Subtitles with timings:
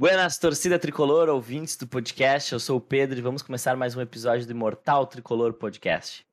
[0.00, 2.54] Buenas, torcida tricolor, ouvintes do podcast.
[2.54, 6.24] Eu sou o Pedro e vamos começar mais um episódio do Imortal Tricolor Podcast.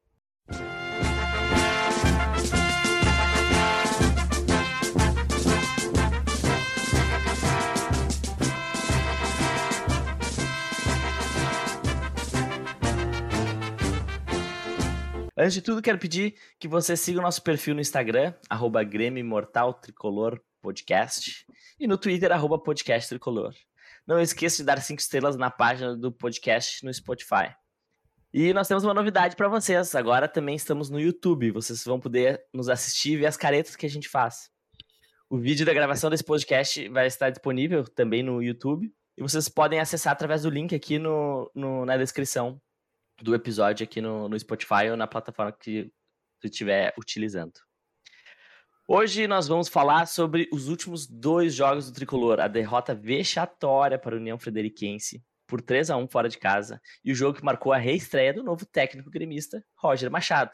[15.47, 19.21] Antes de tudo, quero pedir que você siga o nosso perfil no Instagram, arroba Grêmio
[19.21, 21.45] Imortal Tricolor Podcast,
[21.79, 23.53] e no Twitter, arroba Podcast Tricolor.
[24.05, 27.55] Não esqueça de dar cinco estrelas na página do podcast no Spotify.
[28.33, 29.95] E nós temos uma novidade para vocês.
[29.95, 31.51] Agora também estamos no YouTube.
[31.51, 34.49] Vocês vão poder nos assistir e ver as caretas que a gente faz.
[35.29, 38.93] O vídeo da gravação desse podcast vai estar disponível também no YouTube.
[39.17, 42.61] E vocês podem acessar através do link aqui no, no na descrição
[43.21, 45.91] do episódio aqui no, no Spotify ou na plataforma que
[46.39, 47.53] você estiver utilizando.
[48.87, 54.15] Hoje nós vamos falar sobre os últimos dois jogos do Tricolor, a derrota vexatória para
[54.15, 57.73] a União Frederiquense por 3 a 1 fora de casa e o jogo que marcou
[57.73, 60.51] a reestreia do novo técnico gremista, Roger Machado.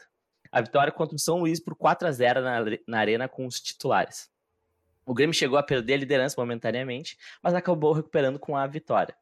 [0.50, 3.60] A vitória contra o São Luís por 4 a 0 na, na arena com os
[3.60, 4.30] titulares.
[5.04, 9.14] O Grêmio chegou a perder a liderança momentaneamente, mas acabou recuperando com a vitória.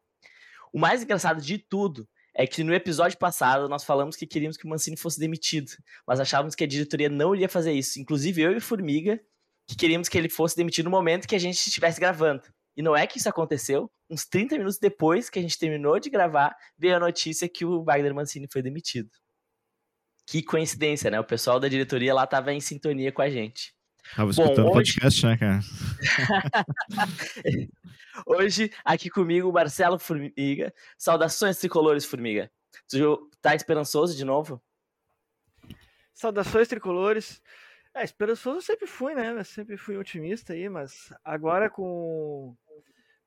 [0.73, 4.65] O mais engraçado de tudo é que no episódio passado nós falamos que queríamos que
[4.65, 5.71] o Mancini fosse demitido,
[6.07, 8.01] mas achávamos que a diretoria não iria fazer isso.
[8.01, 9.21] Inclusive eu e Formiga,
[9.69, 12.43] que queríamos que ele fosse demitido no momento que a gente estivesse gravando.
[12.77, 13.91] E não é que isso aconteceu.
[14.09, 17.85] Uns 30 minutos depois que a gente terminou de gravar, veio a notícia que o
[17.85, 19.11] Wagner Mancini foi demitido.
[20.27, 21.21] Que coincidência, né?
[21.21, 23.75] O pessoal da diretoria lá estava em sintonia com a gente.
[24.15, 24.95] Tava escutando o hoje...
[24.95, 25.61] podcast, né, cara?
[28.27, 30.73] hoje, aqui comigo, o Marcelo Formiga.
[30.99, 32.51] Saudações tricolores, Formiga.
[32.89, 34.63] Tu tá esperançoso de novo?
[36.13, 37.41] Saudações tricolores.
[37.95, 39.33] É, esperançoso eu sempre fui, né?
[39.33, 42.57] Eu sempre fui otimista aí, mas agora com,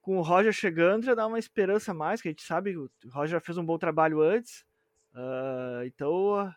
[0.01, 2.77] com o Roger chegando já dá uma esperança a mais, que a gente sabe que
[2.77, 4.65] o Roger já fez um bom trabalho antes.
[5.13, 6.51] Uh, então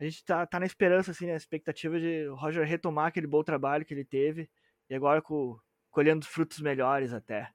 [0.00, 3.42] a gente tá, tá na esperança, assim, na expectativa de o Roger retomar aquele bom
[3.42, 4.48] trabalho que ele teve
[4.88, 5.58] e agora com,
[5.90, 7.50] colhendo frutos melhores até.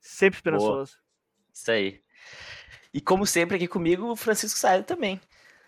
[0.00, 0.92] Sempre esperançoso.
[0.92, 1.02] Boa.
[1.52, 2.00] Isso aí.
[2.94, 5.20] E como sempre aqui comigo, o Francisco Saia também.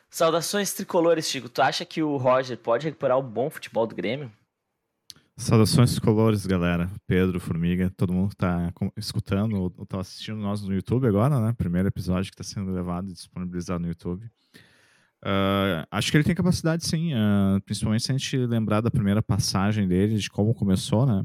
[0.09, 1.49] Saudações tricolores, Chico.
[1.49, 4.31] Tu acha que o Roger pode recuperar o bom futebol do Grêmio?
[5.37, 6.89] Saudações tricolores, galera.
[7.09, 11.53] Pedro, Formiga, todo mundo que tá escutando ou tá assistindo nós no YouTube agora, né?
[11.59, 14.31] Primeiro episódio que está sendo levado e disponibilizado no YouTube.
[15.25, 17.15] Uh, acho que ele tem capacidade, sim.
[17.15, 21.25] Uh, principalmente se a gente lembrar da primeira passagem dele, de como começou, né?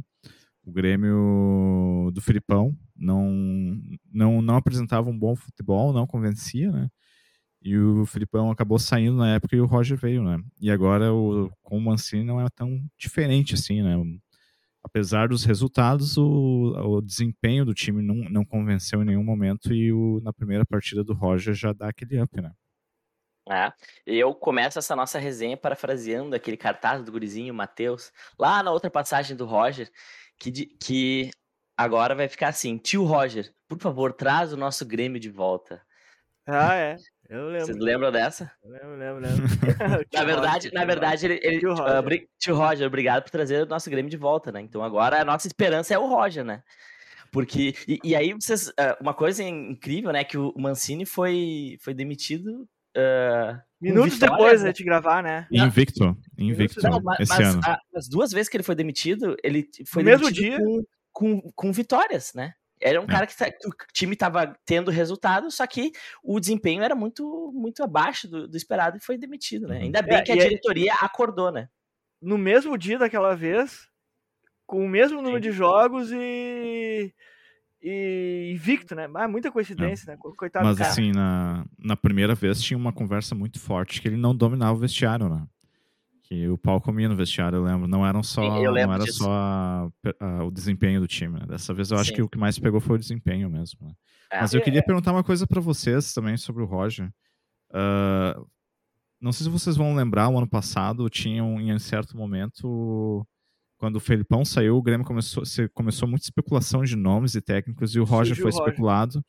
[0.64, 6.90] O Grêmio do Filipão não, não, não apresentava um bom futebol, não convencia, né?
[7.62, 10.40] E o Filipão acabou saindo na época e o Roger veio, né?
[10.62, 13.96] E agora o, com o Mancini não é tão diferente assim, né?
[14.82, 19.92] Apesar dos resultados, o, o desempenho do time não, não convenceu em nenhum momento e
[19.92, 22.54] o, na primeira partida do Roger já dá aquele up, né?
[23.50, 23.74] É,
[24.06, 29.36] eu começo essa nossa resenha parafraseando aquele cartaz do gurizinho Matheus, lá na outra passagem
[29.36, 29.90] do Roger,
[30.38, 31.32] que, que
[31.76, 35.82] agora vai ficar assim: Tio Roger, por favor, traz o nosso Grêmio de volta.
[36.46, 36.98] Ah, é.
[37.28, 37.66] Eu lembro.
[37.66, 38.52] Vocês lembram dessa?
[38.64, 39.44] Eu lembro, lembro, lembro.
[40.14, 41.40] na verdade, Roger, na verdade, ele.
[41.44, 42.00] ele tio, Roger.
[42.00, 44.62] Uh, tio Roger, obrigado por trazer o nosso Grêmio de volta, né?
[44.62, 46.64] Então agora a nossa esperança é o Roger, né?
[47.32, 47.76] Porque.
[47.88, 48.70] E, e aí, vocês.
[48.70, 50.24] Uh, uma coisa incrível, né?
[50.24, 54.74] Que o Mancini foi, foi demitido Uh, Minutos vitória, depois né?
[54.74, 55.48] de gravar, né?
[55.52, 56.18] Invicto.
[56.38, 56.82] Invicto.
[56.82, 57.62] Não, mas, esse mas, ano.
[57.64, 60.84] A, as duas vezes que ele foi demitido, ele foi no mesmo dia com,
[61.14, 62.54] com, com, vitórias, né?
[62.82, 63.08] Era um é.
[63.08, 65.92] cara que, que, o time estava tendo resultado, só que
[66.24, 69.78] o desempenho era muito, muito abaixo do, do esperado e foi demitido, né?
[69.78, 69.84] Uhum.
[69.84, 71.70] Ainda bem é, que a diretoria acordou, né?
[72.22, 73.88] No mesmo dia daquela vez,
[74.66, 75.50] com o mesmo número Sim.
[75.50, 77.14] de jogos e
[77.82, 79.08] e invicto, né?
[79.08, 80.16] Mas muita coincidência, é.
[80.16, 80.22] né?
[80.38, 84.36] Coitado Mas assim, na, na primeira vez tinha uma conversa muito forte que ele não
[84.36, 85.46] dominava o vestiário, né?
[86.24, 87.88] Que o pau comia no vestiário, eu lembro.
[87.88, 89.24] Não, eram só, não era disso.
[89.24, 91.46] só a, a, o desempenho do time, né?
[91.48, 92.02] Dessa vez eu Sim.
[92.02, 93.88] acho que o que mais pegou foi o desempenho mesmo.
[93.88, 93.94] Né?
[94.32, 94.42] É.
[94.42, 94.84] Mas eu queria é.
[94.84, 97.10] perguntar uma coisa para vocês também sobre o Roger.
[97.72, 98.48] Uh,
[99.20, 103.26] não sei se vocês vão lembrar, o ano passado tinham em certo momento
[103.80, 105.42] quando o Felipão saiu, o Grêmio começou,
[105.74, 108.68] começou muita especulação de nomes e técnicos e o Roger Surgiu foi Roger.
[108.68, 109.26] especulado.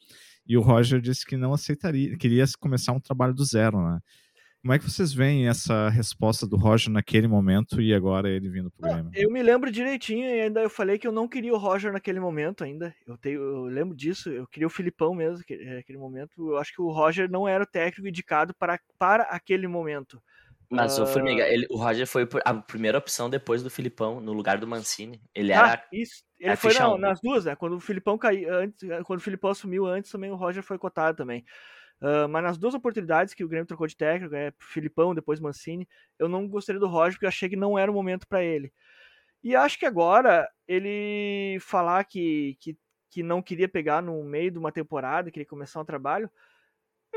[0.46, 4.00] E o Roger disse que não aceitaria, queria começar um trabalho do zero, né?
[4.62, 8.70] Como é que vocês veem essa resposta do Roger naquele momento e agora ele vindo
[8.70, 9.10] pro Grêmio?
[9.14, 12.20] Eu me lembro direitinho e ainda eu falei que eu não queria o Roger naquele
[12.20, 12.94] momento ainda.
[13.06, 16.32] Eu, tenho, eu lembro disso, eu queria o Filipão mesmo naquele momento.
[16.36, 20.20] Eu acho que o Roger não era o técnico indicado para, para aquele momento.
[20.70, 21.02] Mas uh...
[21.02, 24.68] o Formiga, ele, o Roger foi a primeira opção depois do Filipão, no lugar do
[24.68, 25.20] Mancini.
[25.34, 25.88] Ele ah, era.
[25.92, 27.56] Isso, Ele foi não, nas duas, né?
[27.56, 31.16] Quando o Filipão caiu antes, quando o Filipão assumiu antes, também o Roger foi cotado
[31.16, 31.44] também.
[32.00, 35.86] Uh, mas nas duas oportunidades que o Grêmio trocou de técnico, é Filipão, depois Mancini,
[36.18, 38.72] eu não gostaria do Roger porque eu achei que não era o momento para ele.
[39.42, 42.78] E acho que agora ele falar que, que,
[43.10, 46.30] que não queria pegar no meio de uma temporada, queria começar um trabalho,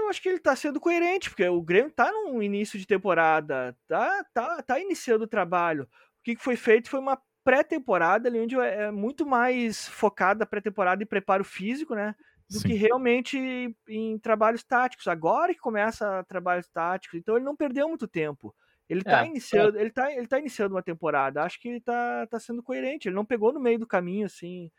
[0.04, 3.76] eu acho que ele tá sendo coerente, porque o Grêmio tá no início de temporada,
[3.88, 5.84] tá, tá, tá iniciando o trabalho.
[5.84, 10.48] O que foi feito foi uma pré-temporada ali, onde é, é muito mais focada a
[10.48, 12.16] pré-temporada em preparo físico, né?
[12.50, 12.70] Do Sim.
[12.70, 15.08] que realmente em trabalhos táticos.
[15.08, 18.56] Agora que começa trabalhos táticos, então ele não perdeu muito tempo.
[18.88, 19.82] Ele tá, é, iniciando, é.
[19.82, 21.42] Ele, tá, ele tá iniciando uma temporada.
[21.44, 23.08] Acho que ele tá, tá sendo coerente.
[23.08, 24.70] Ele não pegou no meio do caminho, assim.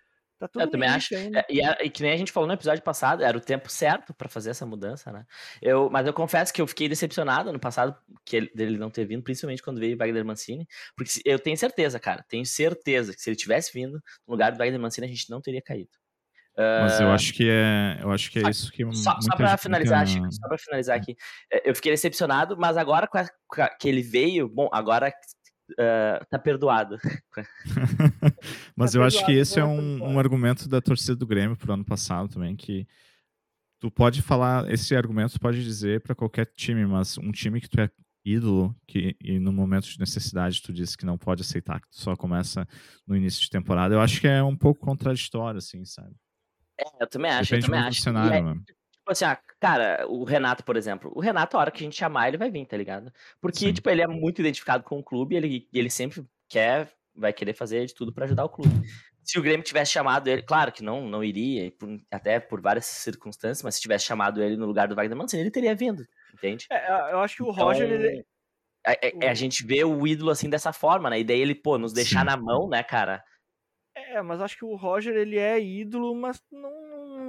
[0.44, 1.14] Tá tudo eu também acho.
[1.14, 4.12] É, e, e, que nem a gente falou no episódio passado, era o tempo certo
[4.12, 5.25] para fazer essa mudança, né?
[5.62, 7.96] Eu, mas eu confesso que eu fiquei decepcionado no passado
[8.26, 11.56] que ele, dele não ter vindo, principalmente quando veio o Wagner Mancini, porque eu tenho
[11.56, 13.94] certeza, cara, tenho certeza que se ele tivesse vindo
[14.26, 15.91] no lugar do Wagner Mancini, a gente não teria caído.
[16.56, 20.06] Mas eu acho que é, eu acho que é isso que só, só para finalizar,
[20.06, 21.17] Chico, só para finalizar aqui,
[21.50, 23.08] é, eu fiquei decepcionado, mas agora
[23.81, 25.12] que ele veio, bom, agora
[25.72, 26.99] uh, tá perdoado.
[28.76, 31.56] mas tá eu perdoado, acho que esse é um, um, argumento da torcida do Grêmio
[31.56, 32.87] pro ano passado também, que
[33.81, 37.69] tu pode falar, esse argumento tu pode dizer para qualquer time, mas um time que
[37.69, 37.90] tu é
[38.25, 42.00] ídolo, que e no momento de necessidade tu disse que não pode aceitar, que tu
[42.00, 42.67] só começa
[43.06, 46.14] no início de temporada, eu acho que é um pouco contraditório, assim, sabe?
[46.81, 48.00] É, eu também acho, Depende eu também acho.
[48.00, 51.82] Cenário, é, tipo assim, ah, cara, o Renato, por exemplo, o Renato, a hora que
[51.82, 53.12] a gente chamar, ele vai vir, tá ligado?
[53.38, 53.72] Porque, Sim.
[53.74, 57.84] tipo, ele é muito identificado com o clube, ele, ele sempre quer, vai querer fazer
[57.84, 58.72] de tudo para ajudar o clube.
[59.22, 62.86] Se o Grêmio tivesse chamado ele, claro que não, não iria, por, até por várias
[62.86, 66.66] circunstâncias, mas se tivesse chamado ele no lugar do Wagner Mancini, ele teria vindo, entende?
[66.70, 68.24] É, eu acho que o então, Roger, ele...
[68.86, 71.20] É, é, a gente vê o ídolo assim dessa forma, né?
[71.20, 72.26] E daí ele, pô, nos deixar Sim.
[72.26, 73.24] na mão, né, cara?
[73.94, 76.70] É, mas acho que o Roger ele é ídolo, mas não,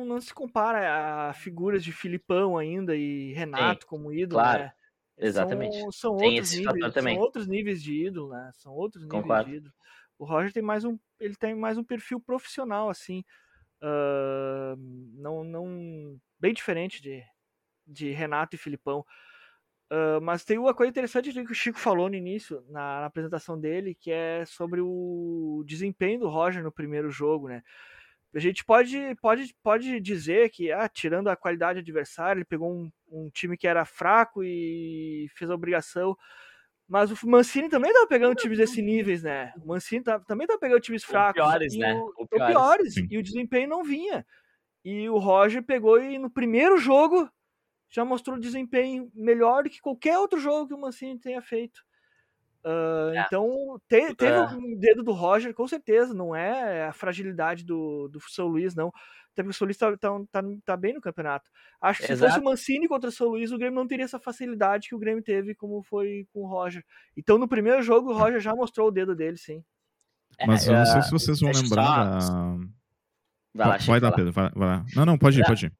[0.06, 4.64] não se compara a figuras de Filipão ainda e Renato Sim, como ídolo, claro.
[4.64, 4.74] né?
[5.18, 5.80] Exatamente.
[5.80, 8.52] São, são outros níveis, são outros níveis de ídolo, né?
[8.54, 9.50] São outros níveis Concordo.
[9.50, 9.74] de ídolo.
[10.18, 13.24] O Roger tem mais um, ele tem mais um perfil profissional assim,
[13.82, 14.76] uh,
[15.14, 17.24] não, não bem diferente de,
[17.86, 19.06] de Renato e Filipão.
[19.92, 23.60] Uh, mas tem uma coisa interessante que o Chico falou no início, na, na, apresentação
[23.60, 27.62] dele, que é sobre o desempenho do Roger no primeiro jogo, né?
[28.36, 32.92] A gente pode, pode, pode dizer que, ah, tirando a qualidade adversária, ele pegou um,
[33.10, 36.18] um time que era fraco e fez a obrigação.
[36.88, 39.54] Mas o Mancini também estava pegando times desse níveis, né?
[39.64, 41.42] O Mancini tá, também estava pegando times fracos.
[41.42, 41.94] Ou piores, né?
[41.96, 42.94] Ou piores.
[42.94, 44.26] piores e o desempenho não vinha.
[44.84, 47.30] E o Roger pegou e no primeiro jogo
[47.90, 51.82] já mostrou desempenho melhor do que qualquer outro jogo que o Mancini tenha feito.
[52.66, 53.22] Uh, é.
[53.22, 54.48] Então, te, teve é.
[54.48, 58.88] um dedo do Roger, com certeza, não é a fragilidade do, do São Luís, não.
[59.32, 61.48] Até porque o São Luís tá, tá, tá, tá bem no campeonato.
[61.80, 64.20] Acho que se fosse o Mancini contra o São Luís, o Grêmio não teria essa
[64.20, 66.84] facilidade que o Grêmio teve, como foi com o Roger.
[67.16, 69.64] Então, no primeiro jogo, o Roger já mostrou o dedo dele, sim.
[70.48, 72.22] Mas eu não sei se vocês vão lembrar.
[72.22, 72.58] Só...
[73.54, 74.86] Vai, lá, vai dar, Pedro, vai, vai lá.
[74.96, 75.74] Não, não, pode ir, pode ir.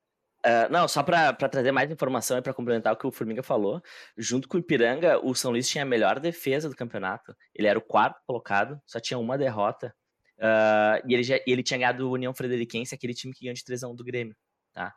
[0.46, 3.82] Uh, não, só para trazer mais informação e para complementar o que o Formiga falou,
[4.16, 7.36] junto com o Ipiranga, o São Luís tinha a melhor defesa do campeonato.
[7.56, 9.92] Ele era o quarto colocado, só tinha uma derrota.
[10.38, 13.64] Uh, e ele, já, ele tinha ganhado o União Frederiquense, aquele time que ganhou de
[13.64, 14.36] 3x1 do Grêmio.
[14.72, 14.94] Tá?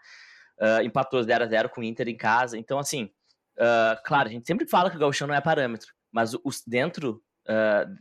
[0.60, 2.58] Uh, empatou 0x0 com o Inter em casa.
[2.58, 3.08] Então, assim,
[4.04, 7.22] claro, a gente sempre fala que o Gauchão não é parâmetro, mas os, dentro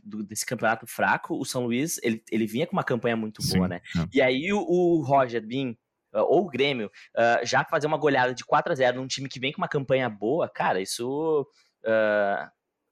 [0.04, 3.64] do, desse campeonato fraco, o São Luís, ele, ele vinha com uma campanha muito boa,
[3.64, 3.80] Sim, né?
[3.96, 4.08] É.
[4.12, 5.76] E aí o, o Roger Bin uh,
[6.12, 9.40] ou o Grêmio, uh, já fazer uma goleada de 4 a 0 num time que
[9.40, 11.46] vem com uma campanha boa, cara, isso
[11.84, 12.50] uh,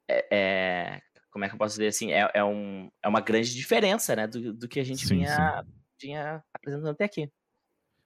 [0.08, 2.12] é, é, Como é que eu posso dizer assim?
[2.12, 4.26] É, é, um, é uma grande diferença, né?
[4.26, 6.08] Do, do que a gente sim, vinha, sim.
[6.08, 7.30] vinha apresentando até aqui.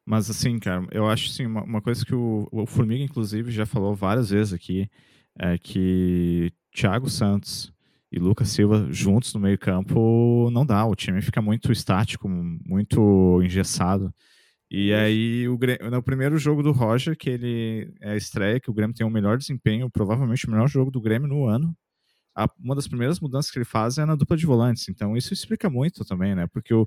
[0.05, 3.67] Mas assim, cara, eu acho assim, uma, uma coisa que o, o, Formiga, inclusive, já
[3.67, 4.91] falou várias vezes aqui,
[5.39, 7.73] é que Thiago Santos
[8.11, 13.41] e Lucas Silva juntos no meio campo não dá, o time fica muito estático, muito
[13.43, 14.13] engessado.
[14.71, 18.71] E aí, o Grêmio, no primeiro jogo do Roger, que ele é a estreia, que
[18.71, 21.77] o Grêmio tem o melhor desempenho, provavelmente o melhor jogo do Grêmio no ano,
[22.37, 24.89] a, uma das primeiras mudanças que ele faz é na dupla de volantes.
[24.89, 26.47] Então, isso explica muito também, né?
[26.47, 26.87] Porque o,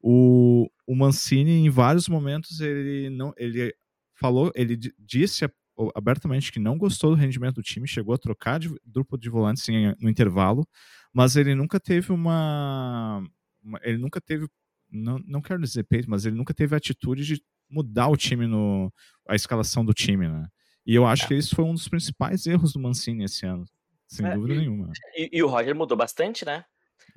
[0.00, 3.74] o, o Mancini, em vários momentos, ele não ele
[4.14, 5.46] falou, ele disse
[5.94, 9.66] abertamente que não gostou do rendimento do time, chegou a trocar de dupla de volantes
[10.00, 10.66] no intervalo,
[11.12, 13.24] mas ele nunca teve uma,
[13.62, 14.46] uma ele nunca teve
[14.92, 18.46] não, não quero dizer peito, mas ele nunca teve a atitude de mudar o time
[18.46, 18.92] no
[19.26, 20.46] a escalação do time, né?
[20.84, 21.28] E eu acho é.
[21.28, 23.64] que isso foi um dos principais erros do Mancini esse ano,
[24.06, 24.92] sem é, dúvida e, nenhuma.
[25.16, 26.64] E, e, o Roger mudou bastante, né?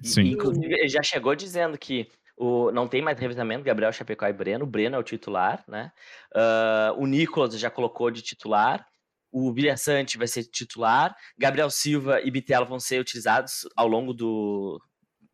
[0.03, 0.23] Sim.
[0.23, 4.65] inclusive, ele já chegou dizendo que O, não tem mais revezamento, Gabriel, Chapecó e Breno.
[4.65, 5.91] O Breno é o titular, né?
[6.35, 8.85] Uh, o Nicolas já colocou de titular.
[9.31, 11.15] O Vilha Sante vai ser titular.
[11.37, 14.81] Gabriel Silva e Bitelo vão ser utilizados ao longo do,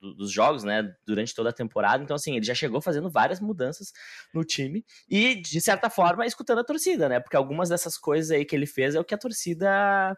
[0.02, 0.84] do, dos jogos, né?
[1.06, 2.04] Durante toda a temporada.
[2.04, 3.94] Então, assim, ele já chegou fazendo várias mudanças
[4.34, 4.86] no time.
[5.10, 7.20] E, de certa forma, escutando a torcida, né?
[7.20, 10.18] Porque algumas dessas coisas aí que ele fez é o que a torcida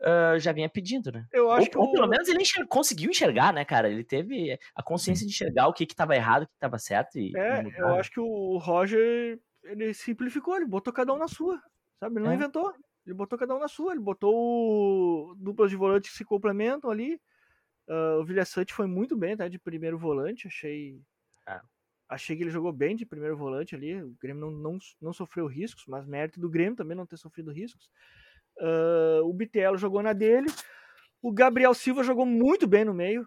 [0.00, 1.26] uh, já vinha pedindo, né?
[1.32, 3.88] Eu acho ou, que ou pelo menos ele enxer- conseguiu enxergar, né, cara?
[3.90, 7.18] Ele teve a consciência de enxergar o que que tava errado, o que tava certo
[7.18, 7.98] e, É, e eu né?
[7.98, 11.60] acho que o Roger, ele simplificou, ele botou cada um na sua,
[11.98, 12.16] sabe?
[12.16, 12.34] Ele não É.
[12.34, 12.72] inventou,
[13.04, 17.20] ele botou cada um na sua, ele botou duplas de volante que se complementam ali.
[17.88, 19.48] Ah, o Vilhaçante foi muito bem, tá?
[19.48, 21.00] De primeiro volante, achei...
[21.48, 21.60] É.
[22.08, 25.46] Achei que ele jogou bem de primeiro volante ali, o Grêmio não, não, não sofreu
[25.46, 27.88] riscos, mas mérito do Grêmio também não ter sofrido riscos.
[28.60, 30.46] Ah, o Bitelo jogou na dele,
[31.22, 33.26] o Gabriel Silva jogou muito bem no meio,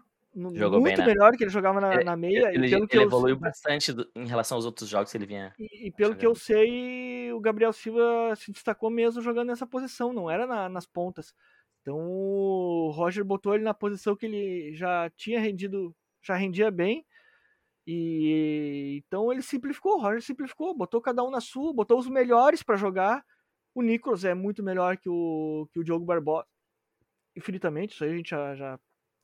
[0.54, 1.06] Jogou bem, muito né?
[1.06, 2.50] melhor que ele jogava na, Ele- na meia.
[2.54, 5.52] Ele, ele eu- evoluiu bastante do- em relação aos outros jogos que ele vinha.
[5.58, 10.12] E, e pelo que eu sei, o Gabriel Silva se destacou mesmo jogando nessa posição,
[10.12, 11.34] não era na- nas pontas.
[11.88, 17.06] Então o Roger botou ele na posição que ele já tinha rendido, já rendia bem.
[17.86, 22.62] E então ele simplificou, o Roger simplificou, botou cada um na sua, botou os melhores
[22.62, 23.24] para jogar.
[23.74, 26.46] O Nicolas é muito melhor que o, que o Diogo Barbosa,
[27.34, 28.80] infinitamente, isso aí a gente já, já,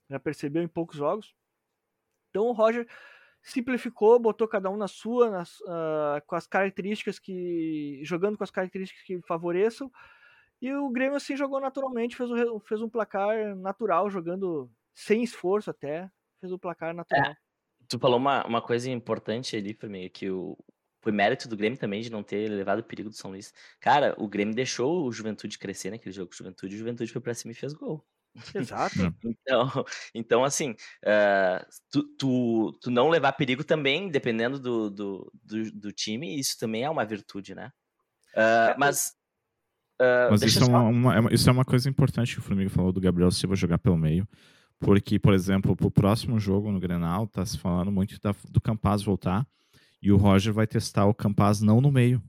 [0.09, 1.35] já percebeu em poucos jogos.
[2.31, 2.89] Então o Roger
[3.43, 8.01] simplificou, botou cada um na sua, nas, ah, com as características que.
[8.05, 9.93] jogando com as características que favoreçam.
[10.65, 15.69] E o Grêmio assim jogou naturalmente, fez, re- fez um placar natural, jogando sem esforço
[15.69, 16.11] até.
[16.41, 17.35] Fez o placar natural.
[17.87, 20.57] Tu falou uma, uma coisa importante ali pra mim, que o,
[21.03, 23.53] foi mérito do Grêmio também de não ter levado o perigo do São Luís.
[23.79, 27.21] Cara, o Grêmio deixou o Juventude crescer naquele jogo com o Juventude, o Juventude foi
[27.21, 28.03] pra cima e fez gol.
[28.55, 28.95] Exato.
[29.47, 35.71] Então, então assim, ah, tu, tu, tu não levar perigo também, dependendo do, do, do,
[35.73, 37.71] do time, isso também é uma virtude, né?
[38.35, 39.13] É, mas.
[40.01, 42.43] Ah, Mas isso é, uma, uma- é uma- isso é uma coisa importante que o
[42.43, 44.27] Flamengo falou do Gabriel Silva jogar pelo meio.
[44.81, 49.03] Porque, por exemplo, pro próximo jogo no Grenal, tá se falando muito da- do Campaz
[49.03, 49.47] voltar.
[50.03, 52.21] E o Roger vai testar o Campaz não no meio.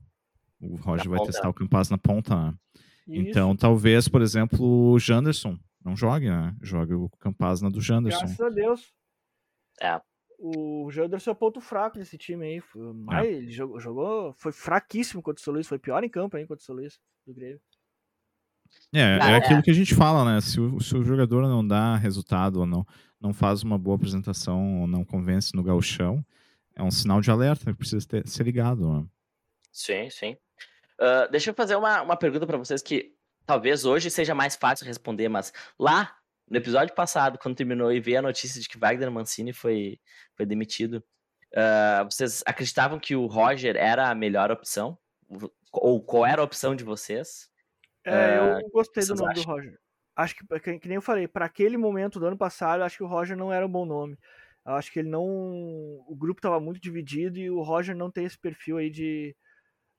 [0.60, 1.32] O Roger vai ponta.
[1.32, 2.54] testar o Campaz na ponta, né?
[3.06, 6.54] Então, talvez, por exemplo, o Janderson não jogue, né?
[6.62, 8.20] Jogue o Campaz na do Janderson.
[8.26, 8.92] Graças a Deus.
[9.80, 10.00] É.
[10.38, 12.60] O Janderson é o ponto fraco desse time aí.
[12.60, 15.66] Foi mais, Ele jogou, jogou- Foi fraquíssimo contra o São Luís.
[15.66, 17.60] Foi pior em campo aí contra o São Luís do Grêmio.
[18.92, 19.36] É, é é.
[19.36, 20.40] aquilo que a gente fala, né?
[20.40, 22.86] Se o, se o jogador não dá resultado ou não,
[23.20, 26.24] não faz uma boa apresentação ou não convence no gauchão,
[26.74, 28.92] é um sinal de alerta que precisa ter- ser ligado.
[28.92, 29.06] Né?
[29.72, 30.36] Sim, sim.
[31.00, 33.14] Ah, deixa eu fazer uma, uma pergunta pra vocês que
[33.46, 36.15] talvez hoje seja mais fácil responder, mas lá
[36.48, 40.00] no episódio passado, quando terminou e veio a notícia de que Wagner Mancini foi,
[40.34, 41.02] foi demitido,
[41.54, 44.98] ah, vocês acreditavam que o Roger era a melhor opção?
[45.72, 47.50] Ou qual era a opção de vocês?
[48.04, 49.54] É, Ah, eu gostei do nome do acham?
[49.54, 49.78] Roger.
[50.14, 53.02] Acho que, que, que nem eu falei, para aquele momento do ano passado, acho que
[53.04, 54.16] o Roger não era um bom nome.
[54.64, 55.24] Eu acho que ele não.
[56.08, 59.36] O grupo estava muito dividido e o Roger não tem esse perfil aí de,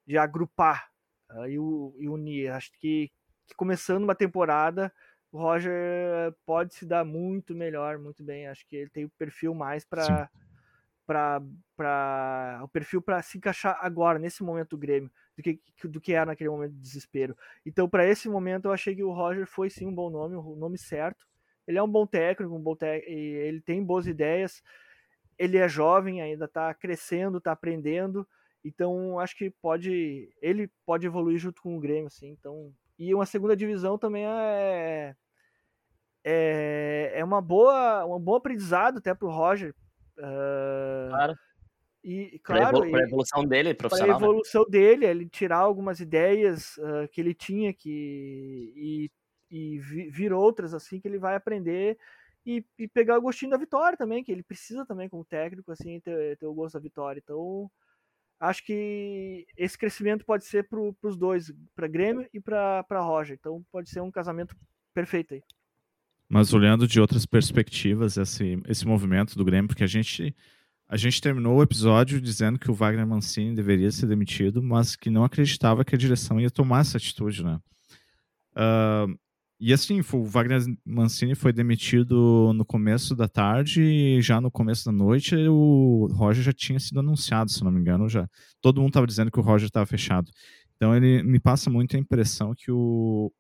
[0.08, 0.88] de agrupar
[1.30, 2.50] ah, e, o- e unir.
[2.52, 3.12] Acho que,
[3.48, 4.92] que começando uma temporada,
[5.32, 8.48] o Roger pode se dar muito melhor, muito bem.
[8.48, 10.30] Acho que ele tem o perfil mais para
[11.06, 11.42] para
[11.76, 16.14] para o perfil para se encaixar agora nesse momento do Grêmio do que do que
[16.14, 17.38] era naquele momento de desespero.
[17.66, 20.56] Então para esse momento eu achei que o Roger foi sim um bom nome, o
[20.56, 21.26] nome certo.
[21.66, 23.06] Ele é um bom técnico, um bom tec...
[23.08, 24.64] e ele tem boas ideias.
[25.38, 28.28] Ele é jovem, ainda está crescendo, está aprendendo.
[28.64, 32.30] Então acho que pode ele pode evoluir junto com o Grêmio, assim.
[32.30, 35.16] Então e uma segunda divisão também é
[36.24, 39.74] é, é uma boa um bom aprendizado até para o Roger.
[40.20, 41.36] Ah, Claro.
[42.04, 44.28] e claro, pra e- evolução dele, para a profissional, né?
[44.28, 49.12] evolução dele, ele tirar algumas ideias ah, que ele tinha que e,
[49.52, 51.98] e vi- vir outras assim que ele vai aprender
[52.46, 56.00] e, e pegar o gostinho da vitória também, que ele precisa também como técnico assim
[56.02, 57.20] ter, ter o gosto da vitória.
[57.24, 57.72] Então
[58.40, 63.38] acho que esse crescimento pode ser para os dois, para Grêmio e para Roger.
[63.40, 64.56] Então pode ser um casamento
[64.94, 65.44] perfeito aí.
[66.30, 70.36] Mas olhando de outras perspectivas esse, esse movimento do Grêmio, porque a gente,
[70.88, 75.10] a gente terminou o episódio dizendo que o Wagner Mancini deveria ser demitido, mas que
[75.10, 77.60] não acreditava que a direção ia tomar essa atitude, né?
[78.54, 79.08] Ah,
[79.60, 84.86] e assim, o Wagner Mancini foi demitido no começo da tarde e já no começo
[84.86, 88.30] da noite o Roger já tinha sido anunciado, se não me engano, já.
[88.62, 90.32] Todo mundo estava dizendo que o Roger estava fechado.
[90.76, 93.32] Então ele me passa muito a impressão que o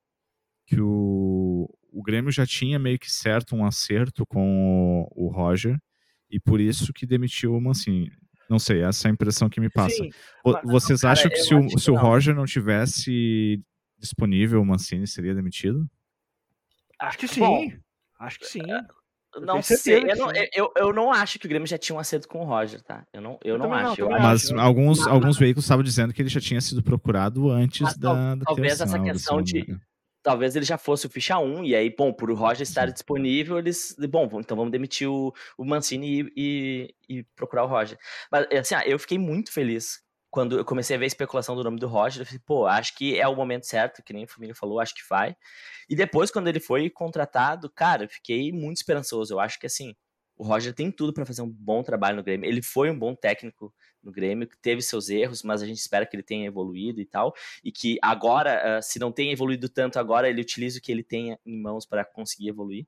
[0.66, 5.78] que o, o Grêmio já tinha meio que certo um acerto com o, o Roger
[6.30, 8.12] e por isso que demitiu o Mancini.
[8.50, 9.96] Não sei, essa é a impressão que me passa.
[9.96, 10.10] Sim,
[10.64, 12.02] Vocês cara, acham que se o, que se o não.
[12.02, 13.62] Roger não tivesse
[14.00, 15.88] disponível, o Mancini seria demitido?
[17.00, 17.39] Acho que sim.
[17.42, 17.68] Bom,
[18.20, 18.62] acho que sim.
[19.39, 22.00] Não tenho sei, eu não, eu, eu não acho que o Grêmio já tinha um
[22.00, 23.06] acerto com o Roger, tá?
[23.13, 24.01] Eu não, eu Eu não também não, acho.
[24.01, 24.60] eu acho- Mas acho.
[24.60, 28.46] alguns, alguns veículos estavam dizendo que ele já tinha sido procurado antes Mas da, da
[28.46, 29.80] talvez essa questão de- segunda, né?
[30.24, 32.94] talvez ele já fosse o ficha 1, e aí, bom, por o Roger estar Sim.
[32.94, 33.96] disponível, eles.
[34.10, 36.34] Bom, então vamos demitir o, o Mancini e,
[37.10, 37.98] e- e procurar o Roger.
[38.32, 41.64] Mas, assim, ah, eu fiquei muito feliz quando eu comecei a ver a especulação do
[41.64, 42.22] nome do Roger.
[42.22, 44.94] Eu falei, pô, acho que é o momento certo, que nem o Família falou, acho
[44.94, 45.36] que vai.
[45.90, 49.34] E depois, quando ele foi contratado, cara, eu fiquei muito esperançoso.
[49.34, 49.96] Eu acho que, assim,
[50.38, 52.48] o Roger tem tudo para fazer um bom trabalho no Grêmio.
[52.48, 56.06] Ele foi um bom técnico no Grêmio, que teve seus erros, mas a gente espera
[56.06, 59.98] que ele tenha evoluído e tal e que agora, ah, se não tem evoluído tanto
[59.98, 62.86] agora, ele utilize o que ele tenha em mãos para conseguir evoluir.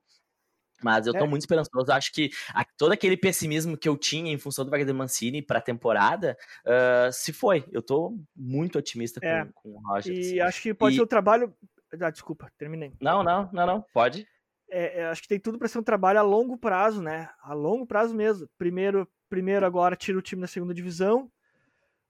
[0.82, 1.28] Mas eu tô É.
[1.28, 1.90] muito esperançoso.
[1.92, 5.58] Acho que a- todo aquele pessimismo que eu tinha em função do Wagner Mancini para
[5.58, 7.64] a temporada ah, se foi.
[7.72, 9.46] Eu tô muito otimista com, É.
[9.54, 10.14] com o Roger.
[10.14, 10.40] E assim.
[10.40, 11.54] acho que pode E- ser o trabalho.
[12.00, 12.92] Ah, desculpa, terminei.
[13.00, 13.84] Não, não, não, não.
[13.92, 14.26] Pode.
[14.70, 17.28] É, é, acho que tem tudo para ser um trabalho a longo prazo, né?
[17.42, 18.48] A longo prazo mesmo.
[18.56, 21.28] Primeiro, primeiro agora tira o time da segunda divisão.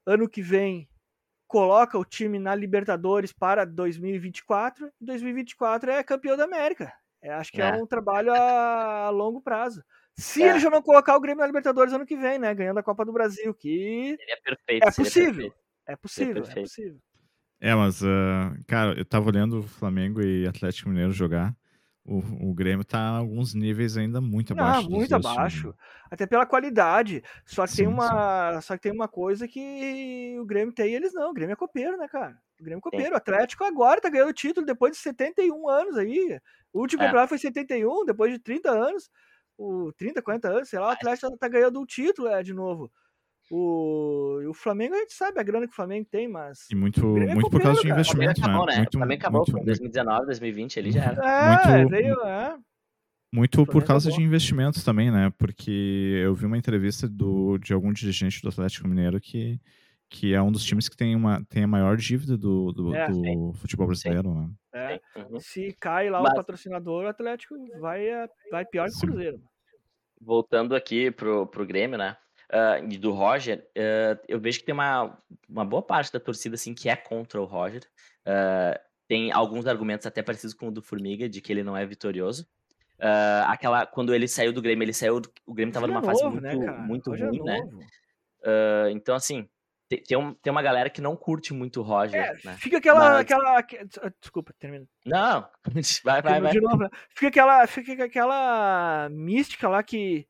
[0.06, 0.86] Ano que vem
[1.46, 4.92] coloca o time na Libertadores para 2024.
[5.00, 6.92] E 2024 é campeão da América.
[7.22, 7.68] É, acho que é.
[7.68, 7.72] É.
[7.74, 9.82] um trabalho a, a longo prazo.
[10.16, 10.50] Se É.
[10.50, 12.54] ele já não colocar o Grêmio na Libertadores ano que vem, né?
[12.54, 14.86] Ganhando a Copa do Brasil, que Seria perfeito.
[14.86, 15.32] é seria possível.
[15.34, 15.54] perfeito.
[15.86, 16.98] É possível, é possível.
[17.62, 21.54] É, mas, ah, cara, eu tava olhando o Flamengo e Atlético Mineiro jogar.
[22.04, 22.18] O,
[22.50, 24.88] o Grêmio tá a alguns níveis ainda muito Não, abaixo.
[24.88, 25.68] dos muito times, abaixo.
[25.68, 25.74] né?
[26.10, 27.22] Até pela qualidade.
[27.46, 30.94] Só que tem Sim, uma, só que tem uma coisa que o Grêmio tem e
[30.96, 31.30] eles não.
[31.30, 32.36] O Grêmio é copeiro, né, cara?
[32.60, 33.14] O Grêmio é copeiro.
[33.14, 36.40] O Atlético agora tá ganhando o título depois de 71 anos aí.
[36.72, 37.04] O último É.
[37.04, 39.08] campeonato foi 71, depois de 30 anos.
[39.56, 42.90] O 30, 40 anos, sei lá, o Atlético tá ganhando um título é, de novo.
[43.50, 46.68] O, e o Flamengo, a gente sabe a grana que o Flamengo tem, mas.
[46.70, 48.00] E muito, muito por causa de cara.
[48.00, 48.46] O Flamengo investimento, né?
[48.46, 48.76] acabou, né?
[48.76, 51.20] Muito, o Flamengo acabou muito, com 2019, 2020, ele já era.
[51.64, 52.56] É, muito- veio, é.
[53.32, 54.16] Muito por causa bom.
[54.16, 55.32] de investimentos também, né?
[55.38, 59.60] Porque eu vi uma entrevista do, de algum dirigente do Atlético Mineiro que,
[60.08, 63.08] que é um dos times que tem, uma, tem a maior dívida do, do, É,
[63.08, 64.50] do futebol brasileiro, né?
[64.74, 65.00] é.
[65.16, 65.38] Uhum.
[65.38, 69.06] Se cai lá Mas- o patrocinador, o Atlético vai, é, vai pior que o Sim.
[69.06, 69.40] Cruzeiro.
[70.20, 72.16] voltando aqui pro, pro Grêmio, né?
[72.52, 76.54] Ah, e do Roger, ah, eu vejo que tem uma, uma boa parte da torcida
[76.54, 77.82] assim que é contra o Roger.
[78.26, 81.84] Ah, tem alguns argumentos até parecidos com o do Formiga, de que ele não é
[81.86, 82.46] vitorioso.
[83.46, 85.20] Aquela, quando ele saiu do Grêmio, ele saiu.
[85.46, 87.58] O Grêmio tava Roger numa é fase novo, muito, né, muito Roger é ruim, né?
[87.60, 87.80] novo.
[88.44, 89.48] Ah, então, assim,
[90.06, 92.56] tem, um- tem uma galera que não curte muito o Roger, É, né?
[92.58, 93.62] fica aquela, Mas- aquela.
[93.62, 93.80] que-
[94.20, 94.86] Desculpa, termina.
[95.04, 95.48] Não,
[96.04, 96.54] vai, vai, vai.
[96.54, 96.88] novo, né?
[97.08, 100.28] Fica aquela, fica aquela mística lá que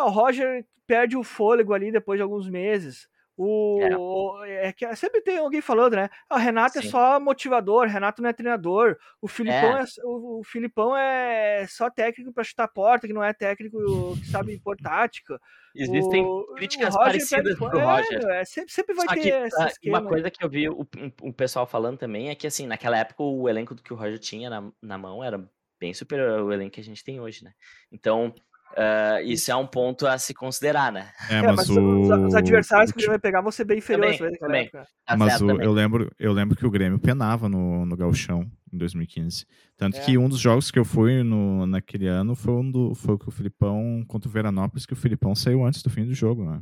[0.00, 3.08] ah, o Roger perde o fôlego ali depois de alguns meses.
[3.42, 4.70] O, é.
[4.70, 6.10] que sempre tem alguém falando, né?
[6.28, 6.90] Ah, o Renato é Sim.
[6.90, 8.98] só motivador, Renato não é treinador.
[9.18, 9.80] O Filipão É.
[9.80, 13.78] é, o, o Filipão é só técnico para chutar a porta, que não é técnico
[14.18, 15.40] que sabe impor tática.
[15.74, 18.28] Existem O- críticas parecidas perde pro Roger.
[18.28, 20.86] É, é, sempre, sempre vai Só ter que, ah, uma coisa que eu vi o,
[21.22, 24.50] um pessoal falando também é que, assim, naquela época o elenco que o Roger tinha
[24.50, 25.42] na, na mão era
[25.80, 27.52] bem superior ao elenco que a gente tem hoje, né?
[27.90, 28.34] Então,
[28.76, 31.10] ah, isso é um ponto a se considerar, né?
[31.28, 33.64] É, É, mas, mas o, os, os adversários o que ele vai pegar vão ser
[33.64, 34.18] bem inferiores.
[34.18, 34.66] Também, naquela também.
[34.66, 34.86] época.
[35.06, 35.66] Tá Mas certo o- também.
[35.66, 39.44] eu, lembro, eu lembro que o Grêmio penava no, no Gauchão em 2015.
[39.76, 40.00] Tanto É.
[40.00, 43.28] que um dos jogos que eu fui no, naquele ano foi, um do, foi com
[43.28, 46.60] o Filipão contra o Veranópolis, que o Filipão saiu antes do fim do jogo, né?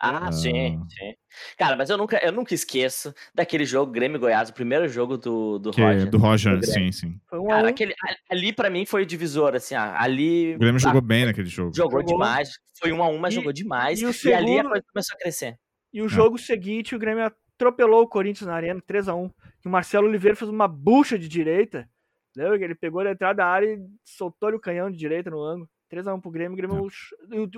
[0.00, 0.86] Ah, sim, Ah.
[0.88, 1.14] sim.
[1.58, 5.58] Cara, mas eu nunca, eu nunca esqueço daquele jogo Grêmio Goiás, o primeiro jogo do,
[5.58, 6.08] do Que, Roger.
[6.10, 7.20] do Roger, do sim, sim.
[7.28, 7.94] Foi um a Cara, aquele,
[8.30, 10.54] ali pra mim foi o divisor, assim, ah, ali...
[10.54, 11.76] O Grêmio ah, jogou bem naquele jogo.
[11.76, 12.14] Jogou Jogou.
[12.14, 14.00] demais, foi um a um, mas E- jogou demais.
[14.00, 15.56] e E, o ali a segundo- coisa começou a crescer.
[15.92, 19.30] E o jogo seguinte, o Grêmio atropelou o Corinthians na arena, 3x1.
[19.64, 21.86] E o Marcelo Oliveira fez uma bucha de direita.
[22.34, 25.42] Lembra que ele pegou na entrada da área e soltou o canhão de direita no
[25.42, 25.68] ângulo.
[25.92, 26.52] 3x1 pro Grêmio.
[26.52, 26.86] O Grêmio.
[26.86, 27.48] O,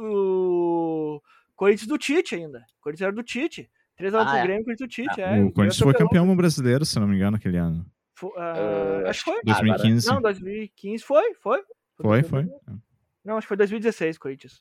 [1.16, 1.20] o
[1.62, 2.64] Corinthians do Tite ainda.
[2.80, 3.70] Corinthians era do Tite.
[4.00, 4.42] 3x1 Ah, pro é.
[4.42, 5.22] Grêmio, Corinthians do Tite.
[5.22, 5.40] Ah, é.
[5.44, 7.86] o Corinthians foi campeão brasileiro, se não me engano, aquele ano.
[8.16, 9.40] Fo- ah, Ah, acho que foi.
[9.46, 10.08] Ah, agora- 2015.
[10.08, 11.62] Não, 2015 foi, foi.
[12.00, 12.48] Foi, foi.
[13.24, 14.60] Não, acho que foi 2016, Corinthians.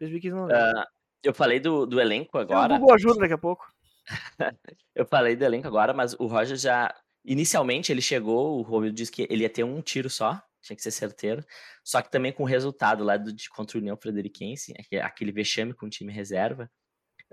[0.00, 0.56] 2015 não lembro.
[0.60, 0.88] Ah,
[1.22, 2.78] eu falei do, do elenco É, o agora.
[2.78, 3.64] Google ajuda daqui a pouco.
[4.92, 6.92] Eu falei do elenco agora, mas o Roger já.
[7.24, 10.82] Inicialmente ele chegou, o Romildo disse que ele ia ter um tiro só, tinha que
[10.82, 11.44] ser certeiro.
[11.84, 15.32] Só que também com o resultado lá do, de contra o União Frederiquense, aque- aquele
[15.32, 16.70] vexame com o time reserva,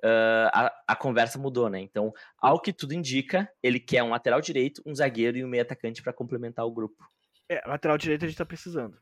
[0.03, 1.79] ah, a, a conversa mudou, né?
[1.79, 5.63] Então, ao que tudo indica, ele quer um lateral direito, um zagueiro e um meio
[5.63, 7.03] atacante para complementar o grupo.
[7.49, 8.93] É, lateral direito a gente tá precisando.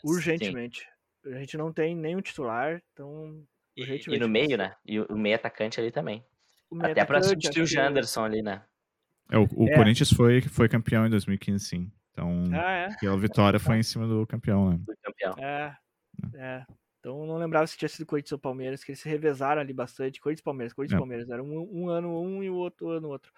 [0.00, 0.08] Sim.
[0.10, 0.86] Urgentemente.
[1.26, 3.42] A gente não tem nenhum titular, então
[3.76, 4.76] E, e no meio, né?
[4.84, 6.22] E o meio atacante ali também.
[6.70, 8.62] meio Até pra atacante, substituir o Janderson ali, né?
[9.30, 9.74] É, o o É.
[9.74, 11.90] Corinthians foi, foi campeão em 2015, sim.
[12.14, 12.86] Então, Ah, é?
[12.86, 14.78] aquela vitória foi em cima do campeão, né?
[14.86, 15.34] Do campeão.
[15.44, 15.76] É,
[16.34, 16.64] é.
[17.00, 19.72] Então eu não lembrava se tinha sido Corinthians ou Palmeiras, que eles se revezaram ali
[19.74, 20.20] bastante.
[20.20, 21.00] Corinthians e Palmeiras, Corinthians e É.
[21.00, 21.28] Palmeiras.
[21.28, 23.32] Era um, um ano um e o outro ano outro.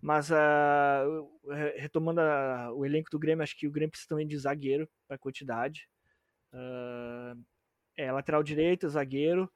[0.00, 4.36] Mas re- retomando a- o elenco do Grêmio, acho que o Grêmio precisa também de
[4.38, 5.86] zagueiro para quantidade.
[6.52, 7.34] Ah,
[7.96, 9.50] é, lateral direito, zagueiro.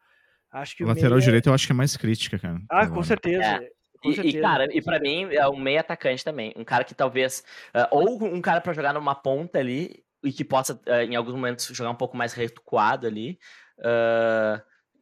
[0.51, 2.61] Acho que O lateral meia- direito eu acho que é mais crítica, cara.
[2.69, 3.43] Ah, com certeza.
[3.65, 3.71] É.
[4.05, 6.53] E, e, cara, e pra mim é um meio atacante também.
[6.57, 7.43] Um cara que talvez.
[7.75, 11.35] ah, ou um cara pra jogar numa ponta ali e que possa, ah, em alguns
[11.35, 13.39] momentos, jogar um pouco mais recuado ali.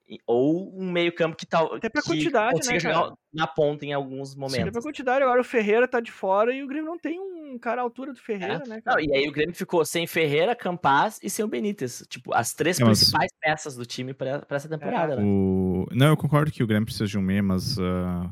[0.09, 1.75] e- ou um meio-campo que tal.
[1.75, 4.71] Até pra que quantidade, né, jogar na ponta em alguns Até momentos.
[4.73, 7.81] pra quantidade, agora o Ferreira tá de fora e o Grêmio não tem um cara
[7.81, 11.29] à altura do Ferreira, né, Não, e aí o Grêmio ficou sem Ferreira, Campaz e
[11.31, 12.05] sem o Benítez.
[12.09, 15.23] Tipo, as três É, mas- principais peças do time pra, pra essa temporada, né?
[15.25, 15.87] O...
[15.93, 18.31] Não, eu concordo que o Grêmio precisa de um meia, mas ah,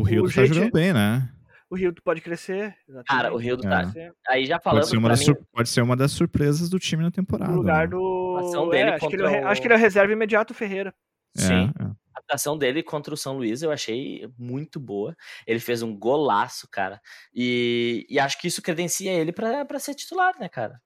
[0.00, 1.28] o Rio tá jeito- jogando bem, né?
[1.70, 2.76] O Rio pode crescer.
[2.88, 3.06] exatamente.
[3.08, 3.68] Cara, o Rio É.
[3.68, 3.92] tá.
[4.28, 6.68] Aí já falando Pode ser, uma pra das mim, sur- pode ser uma das surpresas
[6.70, 7.50] do time na temporada.
[7.50, 7.96] No lugar né?
[7.96, 8.36] do.
[8.40, 9.80] ação É, dele acho, que ele, contra é o- o- acho que ele é o
[9.80, 10.94] reserva imediato o Ferreira.
[11.36, 11.72] Sim.
[11.78, 11.86] É, é.
[12.14, 15.16] A atuação dele contra o São Luís eu achei muito boa.
[15.46, 17.00] Ele fez um golaço, cara.
[17.34, 20.80] E, e acho que isso credencia ele pra, pra ser titular, né, cara?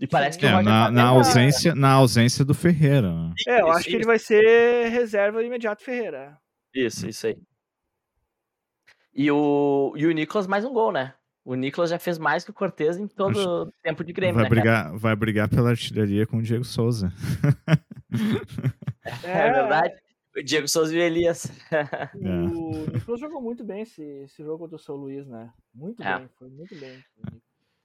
[0.00, 3.12] E parece que o É, na, tá na ausência, na ausência do Ferreira.
[3.12, 3.32] né?
[3.46, 6.36] É, eu Isso, acho que ele vai ser reserva imediato Ferreira.
[6.74, 7.36] Isso, isso aí.
[9.14, 11.14] E o, e o Nicolas mais um gol, né?
[11.44, 14.44] O Nicolas já fez mais que o Cortez em todo o tempo de Grêmio, vai,
[14.44, 14.60] né, cara?
[14.60, 17.12] brigar, vai brigar pela artilharia com o Diego Souza.
[19.22, 19.94] É, verdade.
[20.36, 21.50] O Diego Souza e o Elias.
[22.14, 25.50] O Nicolas jogou muito bem esse, esse jogo contra o São Luís, né?
[25.74, 26.18] Muito É.
[26.18, 26.98] bem, foi muito bem.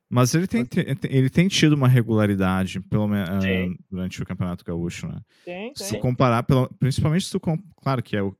[0.09, 3.75] Mas ele tem, te- ele tem tido uma regularidade, pelo menos Sim.
[3.91, 5.19] durante o Campeonato Gaúcho, né?
[5.45, 5.85] Tem, tem.
[5.85, 7.39] Se comparar, pelo, principalmente se tu.
[7.39, 8.35] com- Claro que é o.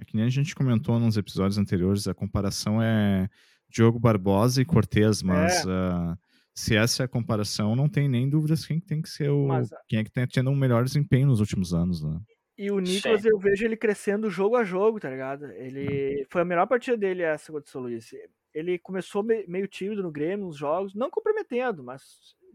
[0.00, 3.28] É que nem a gente comentou nos episódios anteriores, a comparação é
[3.70, 6.16] Diogo Barbosa e Cortez, mas ah,
[6.54, 9.46] se essa é a comparação, não tem nem dúvidas quem tem que ser o.
[9.46, 12.18] Mas- Quem é que tem tendo um melhor desempenho nos últimos anos, né?
[12.56, 15.46] E o Nicolas, eu vejo ele crescendo jogo a jogo, tá ligado?
[15.52, 18.08] Ele foi a melhor partida dele essa contra o São Luís.
[18.54, 22.02] Ele começou me- meio tímido no Grêmio, nos jogos, não comprometendo, mas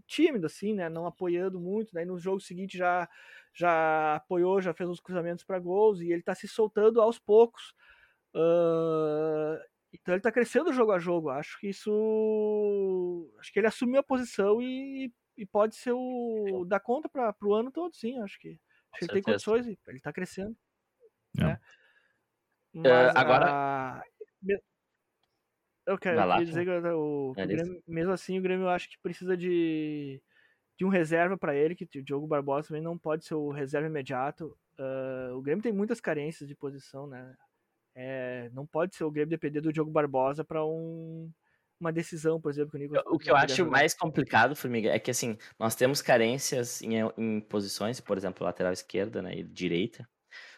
[0.07, 0.87] tímido assim, né?
[0.87, 1.91] Não apoiando muito.
[1.93, 3.09] Daí no jogo seguinte já
[3.53, 7.73] já apoiou, já fez uns cruzamentos para gols e ele tá se soltando aos poucos.
[8.33, 9.57] Ah,
[9.91, 11.29] então ele tá crescendo jogo a jogo.
[11.29, 16.79] Acho que isso, acho que ele assumiu a posição e, e pode ser o dar
[16.79, 18.19] conta para o ano todo, sim.
[18.21, 18.59] Acho que
[18.91, 20.55] Acho que ele tem condições, e ele tá crescendo.
[21.37, 21.43] É.
[21.43, 21.59] Né?
[22.73, 24.03] Mas agora- a-
[25.85, 27.47] Eu quero lá, dizer que o, que o.
[27.47, 30.21] Grêmio, mesmo assim, o Grêmio eu acho que precisa de,
[30.79, 33.89] de um reserva para ele, que o Diogo Barbosa também não pode ser o reserva
[33.89, 34.57] imediato.
[34.77, 37.35] Ah, o Grêmio tem muitas carências de posição, né?
[37.93, 41.29] É, não pode ser o Grêmio depender do Diogo Barbosa para um,
[41.81, 43.71] uma decisão, por exemplo, que o Nicolas O que eu acho jogar.
[43.71, 48.71] mais complicado, Formiga, é que assim, nós temos carências em, em posições, por exemplo, lateral
[48.71, 50.07] esquerda né, e direita.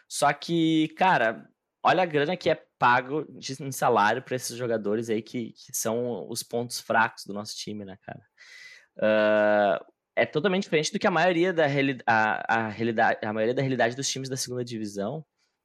[0.08, 1.48] Só que, cara,
[1.82, 5.76] olha a grana que é pago de, em salário para esses jogadores aí que, que
[5.76, 8.22] são os pontos fracos do nosso time, né, cara?
[9.00, 13.54] Ah, é totalmente diferente do que a maioria da reali a, a realidade, a maioria
[13.54, 15.24] da realidade dos times da segunda divisão.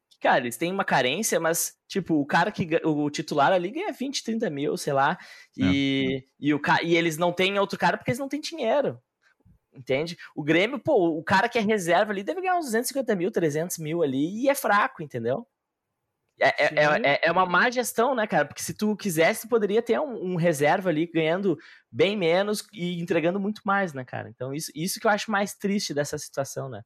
[0.10, 3.92] Que, Cara, eles têm uma carência, mas, tipo, o cara que o titular ali ganha
[3.92, 5.18] 20, 30 mil, sei lá,
[5.56, 9.00] e, e, o, e eles não têm outro cara porque eles não têm dinheiro.
[9.76, 10.18] Entende?
[10.36, 13.78] O Grêmio, pô, o cara que é reserva ali deve ganhar uns 250 mil, 300
[13.78, 15.46] mil ali e é fraco, entendeu?
[16.40, 18.46] É, é, é, é- é uma má gestão, né, cara?
[18.46, 21.58] Porque se tu quisesse, tu poderia ter um, um reserva ali ganhando
[21.92, 24.30] bem menos e entregando muito mais, né, cara?
[24.30, 26.82] Então, isso, isso que eu acho mais triste dessa situação, né?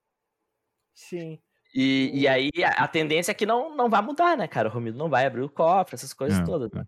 [0.95, 1.39] Sim.
[1.73, 4.69] E, e aí a, a tendência é que não, não vai mudar, né, cara?
[4.69, 6.69] O Romildo não vai abrir o cofre, essas coisas É, todas.
[6.73, 6.77] é.
[6.77, 6.85] né?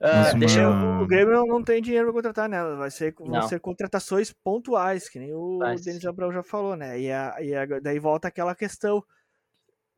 [0.00, 0.70] Mas Ah, uma- deixa eu.
[1.02, 2.62] O Grêmio não, tem dinheiro para contratar, né?
[2.76, 3.48] Vai ser, vão Não.
[3.48, 5.76] ser contratações pontuais, que nem o Vai.
[5.76, 7.00] Denis Abrão já falou, né?
[7.00, 9.02] E, a- e a- daí volta aquela questão.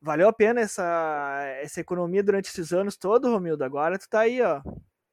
[0.02, 3.62] Valeu a pena essa, essa economia durante esses anos todo, Romildo?
[3.64, 4.62] Agora tu tá aí, ó.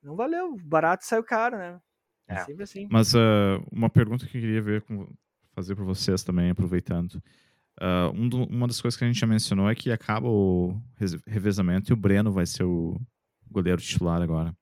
[0.01, 0.55] Não valeu.
[0.63, 1.79] Barato saiu caro, né?
[2.27, 2.45] É, É.
[2.45, 2.87] sempre assim.
[2.89, 5.07] Mas ah, uma pergunta que eu queria ver com,
[5.53, 7.21] fazer para vocês também, aproveitando.
[7.79, 10.79] Ah, um do- uma das coisas que a gente já mencionou é que acaba o
[11.25, 12.97] revezamento e o Breno vai ser o
[13.51, 14.55] goleiro titular agora.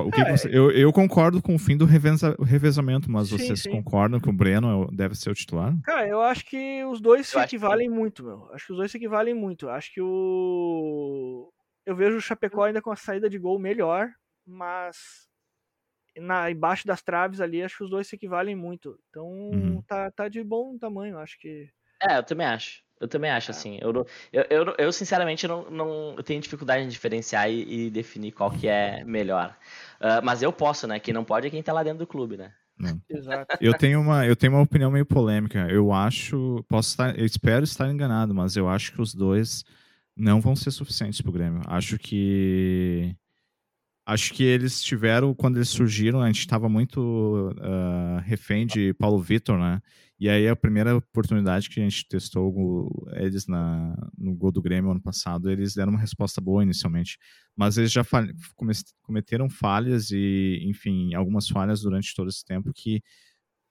[0.00, 0.36] O que que É.
[0.36, 3.70] você- eu, eu concordo com o fim do reveza- revezamento, mas Sim, vocês sim.
[3.70, 5.72] concordam que o Breno é deve ser o titular?
[5.84, 8.52] Cara, eu acho que os dois se Eu que- equivalem muito, meu.
[8.52, 9.68] Acho que os dois se equivalem muito.
[9.68, 11.52] Acho que o.
[11.86, 14.08] Eu vejo o Chapecó ainda com a saída de gol melhor,
[14.46, 14.96] mas
[16.16, 18.96] na, embaixo das traves ali, acho que os dois se equivalem muito.
[19.10, 19.82] Então Uhum.
[19.86, 21.68] tá, tá de bom tamanho, acho que.
[22.02, 22.82] É, eu também acho.
[23.04, 23.54] Eu também acho, é.
[23.54, 23.78] assim.
[23.82, 28.32] Eu, eu, eu, eu, sinceramente, não, não eu tenho dificuldade em diferenciar e, e definir
[28.32, 29.54] qual que é melhor.
[30.00, 30.98] Uh, mas eu posso, né?
[30.98, 32.50] Quem não pode é quem tá lá dentro do clube, né?
[33.08, 33.58] Exato.
[33.60, 35.68] Eu tenho uma, eu tenho uma opinião meio polêmica.
[35.68, 39.64] Eu acho, posso estar, eu espero estar enganado, mas eu acho que os dois
[40.16, 41.60] não vão ser suficientes para o Grêmio.
[41.66, 43.14] Acho que
[44.06, 49.18] acho que eles tiveram quando eles surgiram, a gente estava muito uh, refém de Paulo
[49.18, 49.82] Vitor, né?
[50.24, 54.90] E aí a primeira oportunidade que a gente testou eles na, no gol do Grêmio
[54.90, 57.18] ano passado, eles deram uma resposta boa inicialmente,
[57.54, 58.02] mas eles já
[59.02, 63.02] cometeram falhas e, enfim, algumas falhas durante todo esse tempo que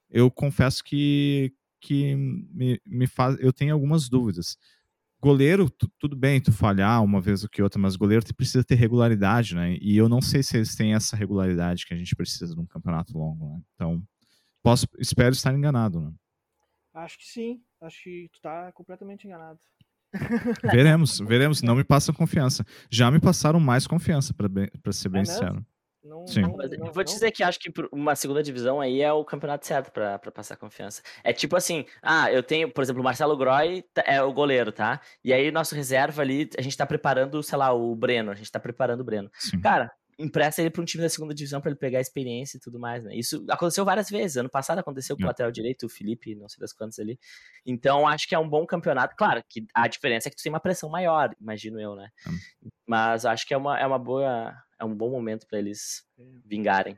[0.08, 4.56] eu confesso que, que me, me faz, eu tenho algumas dúvidas.
[5.20, 9.56] Goleiro, tudo bem tu falhar uma vez ou que outra, mas goleiro precisa ter regularidade,
[9.56, 9.76] né?
[9.80, 13.18] E eu não sei se eles têm essa regularidade que a gente precisa num campeonato
[13.18, 13.60] longo, né?
[13.74, 14.00] Então,
[14.62, 16.12] posso, espero estar enganado, né?
[16.94, 17.60] Acho que sim.
[17.82, 19.58] Acho que tu tá completamente enganado.
[20.62, 21.60] Veremos, veremos.
[21.60, 22.64] Não me passam confiança.
[22.88, 25.66] Já me passaram mais confiança, para ser bem é sincero.
[26.04, 26.42] Não, Sim.
[26.42, 29.66] Não, não, vou te dizer que acho que uma segunda divisão aí é o campeonato
[29.66, 31.02] certo para passar confiança.
[31.24, 34.70] É tipo assim, ah, eu tenho, por exemplo, o Marcelo Groy tá, é o goleiro,
[34.70, 35.00] tá?
[35.24, 38.52] E aí nosso reserva ali, a gente tá preparando, sei lá, o Breno, a gente
[38.52, 39.30] tá preparando o Breno.
[39.38, 39.60] Sim.
[39.60, 42.78] Cara, empresta ele para um time da segunda divisão para ele pegar experiência e tudo
[42.78, 43.14] mais, né?
[43.14, 44.36] Isso aconteceu várias vezes.
[44.36, 47.18] Ano passado aconteceu com o lateral direito, o Felipe, não sei das quantas ali.
[47.64, 49.14] Então acho que é um bom campeonato.
[49.16, 52.08] Claro que a diferença é que tu tem uma pressão maior, imagino eu, né?
[52.86, 56.04] Mas acho que é uma, é uma boa, é um bom momento para eles
[56.44, 56.96] vingarem.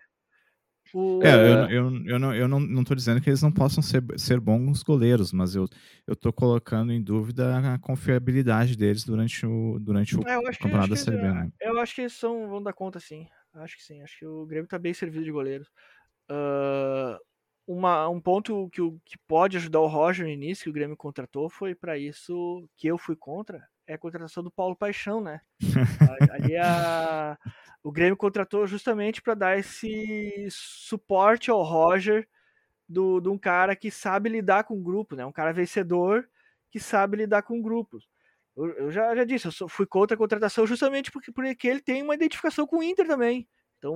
[0.95, 1.23] O...
[1.23, 4.03] É, eu, eu, eu, não, eu não, não tô dizendo que eles não possam ser,
[4.17, 5.67] ser bons goleiros, mas eu,
[6.07, 10.97] eu tô colocando em dúvida a confiabilidade deles durante o, durante o é, campeonato da
[10.97, 11.29] Série B.
[11.29, 11.51] Né?
[11.61, 13.27] Eu acho que eles são, vão dar conta, sim.
[13.55, 14.03] Acho que sim.
[14.03, 15.69] Acho que o Grêmio tá bem servido de goleiros.
[16.31, 17.19] Uh,
[17.67, 21.49] uma, um ponto que, que pode ajudar o Roger no início, que o Grêmio contratou,
[21.49, 25.41] foi para isso que eu fui contra, é a contratação do Paulo Paixão, né?
[26.33, 27.37] Ali a,
[27.87, 32.27] o Grêmio contratou justamente para dar esse suporte ao Roger
[32.89, 35.25] do, de um cara que sabe lidar com grupo, né?
[35.25, 36.29] Um cara vencedor
[36.69, 38.09] que sabe lidar com grupos.
[38.57, 42.03] Eu, eu já, já disse, eu fui contra a contratação justamente porque, porque ele tem
[42.03, 43.47] uma identificação com o Inter também.
[43.79, 43.95] Então.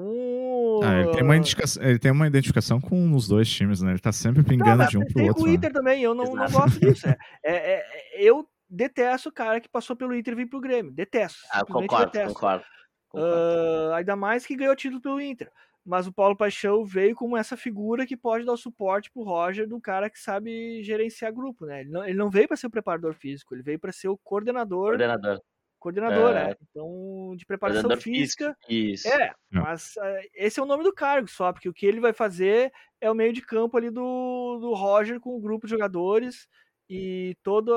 [0.85, 3.91] Ah, ele, tem uma identificação, ele tem uma identificação com os dois times, né?
[3.91, 5.35] Ele tá sempre pingando não, de um pro outro.
[5.35, 5.55] Tem com o né?
[5.55, 7.09] Inter também, eu não, não gosto disso.
[7.09, 10.93] É, é, é, eu detesto o cara que passou pelo Inter e veio pro Grêmio.
[10.93, 11.41] Detesto.
[11.51, 12.35] Ah, concordo, detesto.
[12.35, 12.65] concordo.
[13.13, 15.51] Uh, ainda mais que ganhou título pelo Inter.
[15.85, 19.67] Mas o Paulo Paixão veio como essa figura que pode dar o suporte pro Roger
[19.67, 21.81] do cara que sabe gerenciar grupo, né?
[21.81, 24.19] Ele não, ele não veio para ser o preparador físico, ele veio para ser o
[24.19, 24.89] coordenador.
[24.89, 25.41] Coordenador.
[25.79, 26.51] Coordenador, é.
[26.51, 26.57] é.
[26.71, 28.55] Então, de preparação física.
[28.69, 29.09] Isso.
[29.09, 32.13] É, mas uh, esse é o nome do cargo só, porque o que ele vai
[32.13, 32.71] fazer
[33.01, 36.47] é o meio de campo ali do, do Roger com o grupo de jogadores
[36.89, 37.73] e toda,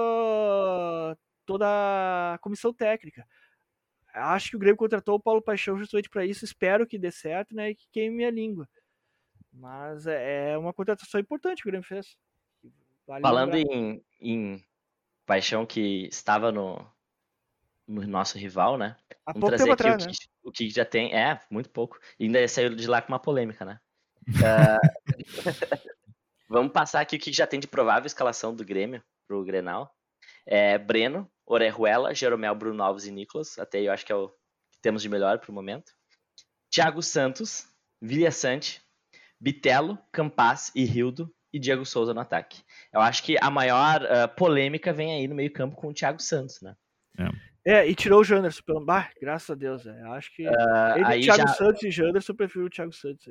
[1.46, 3.26] toda a comissão técnica
[4.14, 6.46] acho que o Grêmio contratou o Paulo Paixão justamente para isso.
[6.46, 7.72] Espero que dê certo, né?
[7.72, 8.68] E que queime minha língua.
[9.52, 12.18] Mas é, é uma contratação importante que o Grêmio fez.
[13.06, 14.64] Vale Falando em, em,
[15.26, 16.86] Paixão que estava no,
[17.88, 18.96] no nosso rival, né?
[19.26, 20.14] Há Vamos pouco tempo atrás, o, né?
[20.44, 22.00] o que já tem, é, muito pouco.
[22.20, 23.80] E ainda saiu de lá com uma polêmica, né?
[24.28, 25.04] uh...
[26.54, 29.92] Vamos passar aqui o que já tem de provável escalação do Grêmio pro Grenal.
[30.46, 33.58] É, Breno, Orejuela, Jeromel, Bruno Alves e Nicolas.
[33.60, 35.92] Até eu acho que é o que temos de melhor para o momento.
[36.72, 37.68] Thiago Santos,
[38.02, 38.82] Vilha Sante,
[39.40, 42.64] Bitelo, Campas e Rildo e Diego Souza no ataque.
[42.92, 46.62] Eu acho que a maior uh, polêmica vem aí no meio-campo com o Thiago Santos,
[46.62, 46.76] né?
[47.66, 47.82] É.
[47.82, 48.84] é e tirou o Janderson pelo.
[48.84, 49.86] Bah, graças a Deus.
[49.86, 50.02] É.
[50.08, 50.48] Acho que.
[50.48, 51.48] Uh, ele, Thiago já...
[51.50, 53.26] Santos e Janderson, eu prefiro o Thiago Santos.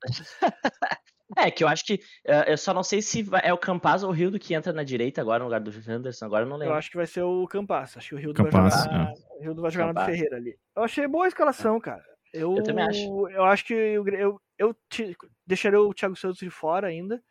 [1.36, 1.94] É, que eu acho que.
[2.26, 4.82] Uh, eu só não sei se é o Campaz ou o Rildo que entra na
[4.82, 6.24] direita agora no lugar do Anderson.
[6.26, 6.74] Agora eu não lembro.
[6.74, 7.96] Eu acho que vai ser o Campaz.
[7.96, 9.38] Acho que o Rildo vai jogar, é.
[9.38, 10.56] o Rildo vai jogar na Ferreira ali.
[10.76, 12.02] Eu achei boa a escalação, cara.
[12.32, 13.28] Eu, eu também acho.
[13.28, 15.16] Eu acho que eu, eu, eu te,
[15.46, 17.22] deixaria o Thiago Santos de fora ainda.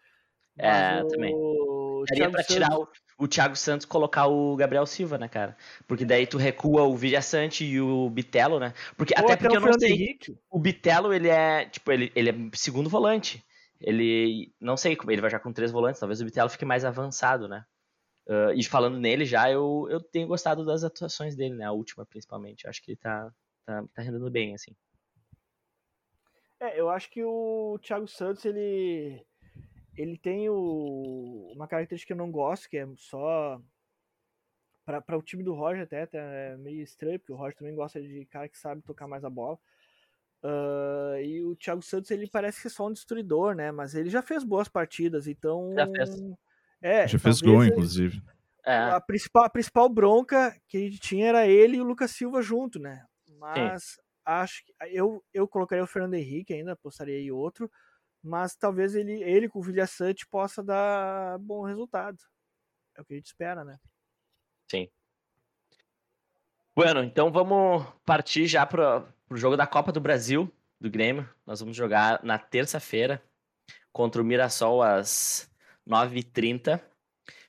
[0.57, 1.33] É, eu também.
[2.09, 2.55] Daria pra Santos...
[2.55, 2.87] tirar o,
[3.19, 5.55] o Thiago Santos colocar o Gabriel Silva, né, cara?
[5.87, 8.73] Porque daí tu recua o Vilha Sante e o Bitelo, né?
[8.97, 9.91] Porque, até, até porque eu não sei.
[9.91, 10.37] Henrique.
[10.49, 13.43] O Bitelo, ele é, tipo, ele, ele é segundo volante
[13.81, 17.47] ele não sei ele vai já com três volantes, talvez o Bitelo fique mais avançado,
[17.47, 17.65] né?
[18.27, 21.65] Uh, e falando nele já, eu, eu tenho gostado das atuações dele, né?
[21.65, 22.67] A última, principalmente.
[22.67, 23.33] Acho que ele tá,
[23.65, 24.75] tá, tá rendendo bem, assim.
[26.59, 29.25] É, eu acho que o Thiago Santos, ele,
[29.97, 33.59] ele tem o, uma característica que eu não gosto, que é só.
[34.85, 38.01] Para o time do Roger, até, até é meio estranho, porque o Roger também gosta
[38.01, 39.57] de cara que sabe tocar mais a bola.
[40.43, 43.71] Uh, e o Thiago Santos ele parece que é só um destruidor, né?
[43.71, 45.73] Mas ele já fez boas partidas, então
[46.81, 48.21] É, Já fez gol, inclusive.
[48.65, 52.11] É, A principal, a principal bronca que a gente tinha era ele e o Lucas
[52.11, 53.05] Silva junto, né?
[53.39, 57.71] Mas acho que eu, eu colocaria o Fernando Henrique ainda, apostaria em outro,
[58.23, 62.17] mas talvez ele, ele com o Vilha Sante possa dar bom resultado.
[62.97, 63.79] É o que a gente espera, né?
[64.69, 64.89] sim.
[66.75, 71.25] Bueno, então vamos partir já pro, pro jogo da Copa do Brasil, do Grêmio.
[71.47, 73.23] Nós vamos jogar na terça-feira
[73.89, 75.49] contra o Mirassol às
[75.87, 76.81] 9h30.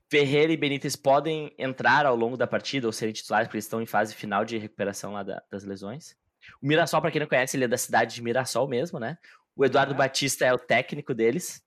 [0.08, 3.82] Ferreira e Benítez podem entrar ao longo da partida ou serem titulares, porque eles estão
[3.82, 6.14] em fase final de recuperação lá da- das lesões.
[6.62, 9.18] O Mirassol, para quem não conhece, ele é da cidade de Mirassol mesmo, né?
[9.56, 9.96] O Eduardo É.
[9.96, 11.64] Batista é o técnico deles.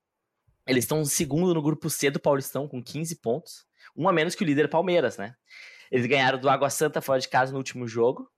[0.65, 3.65] Eles estão segundo no grupo C do Paulistão com 15 pontos,
[3.97, 5.35] um a menos que o líder Palmeiras, né?
[5.91, 8.31] Eles ganharam do Água Santa fora de casa no último jogo.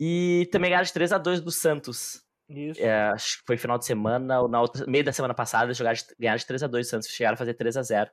[0.00, 2.22] E também ganharam de 3 a 2 do Santos.
[2.48, 2.80] Isso.
[2.80, 5.76] É, acho que foi final de semana, ou na outra, meio da semana passada, eles
[5.78, 8.10] jogaram de, ganharam de 3 a 2 do Santos, chegaram a fazer 3 a 0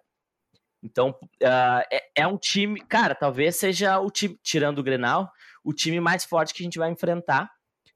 [0.83, 5.29] Então, ah, é, é um time, cara, talvez seja o time, tirando o Grenal,
[5.63, 7.49] o time mais forte que a gente vai enfrentar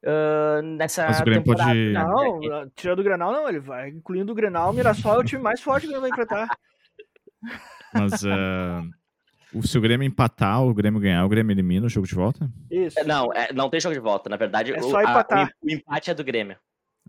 [0.06, 1.69] ah, nessa Mas o Grêmio temporada.
[1.71, 1.91] pode-?
[1.93, 3.89] Não, tirando o Grenal, não, ele vai.
[3.89, 6.48] Incluindo o Grenal, o Mirassol é o time mais forte que ele vai enfrentar.
[7.93, 8.89] Mas o-
[9.63, 12.49] se o Grêmio empatar, o Grêmio ganhar, o Grêmio elimina o jogo de volta?
[12.69, 12.99] Isso.
[12.99, 14.29] É, Não, é- não tem jogo de volta.
[14.29, 15.51] Na verdade, É o, só a- empatar.
[15.62, 16.58] o, o empate é do Grêmio.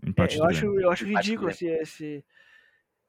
[0.05, 0.81] Empate É, do eu, acho, Grêmio.
[0.81, 2.25] eu acho Empate ridículo do esse, esse.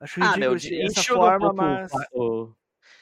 [0.01, 1.91] Acho Ah, ridículo meu, esse, essa um forma, pouco mas.
[2.13, 2.53] o-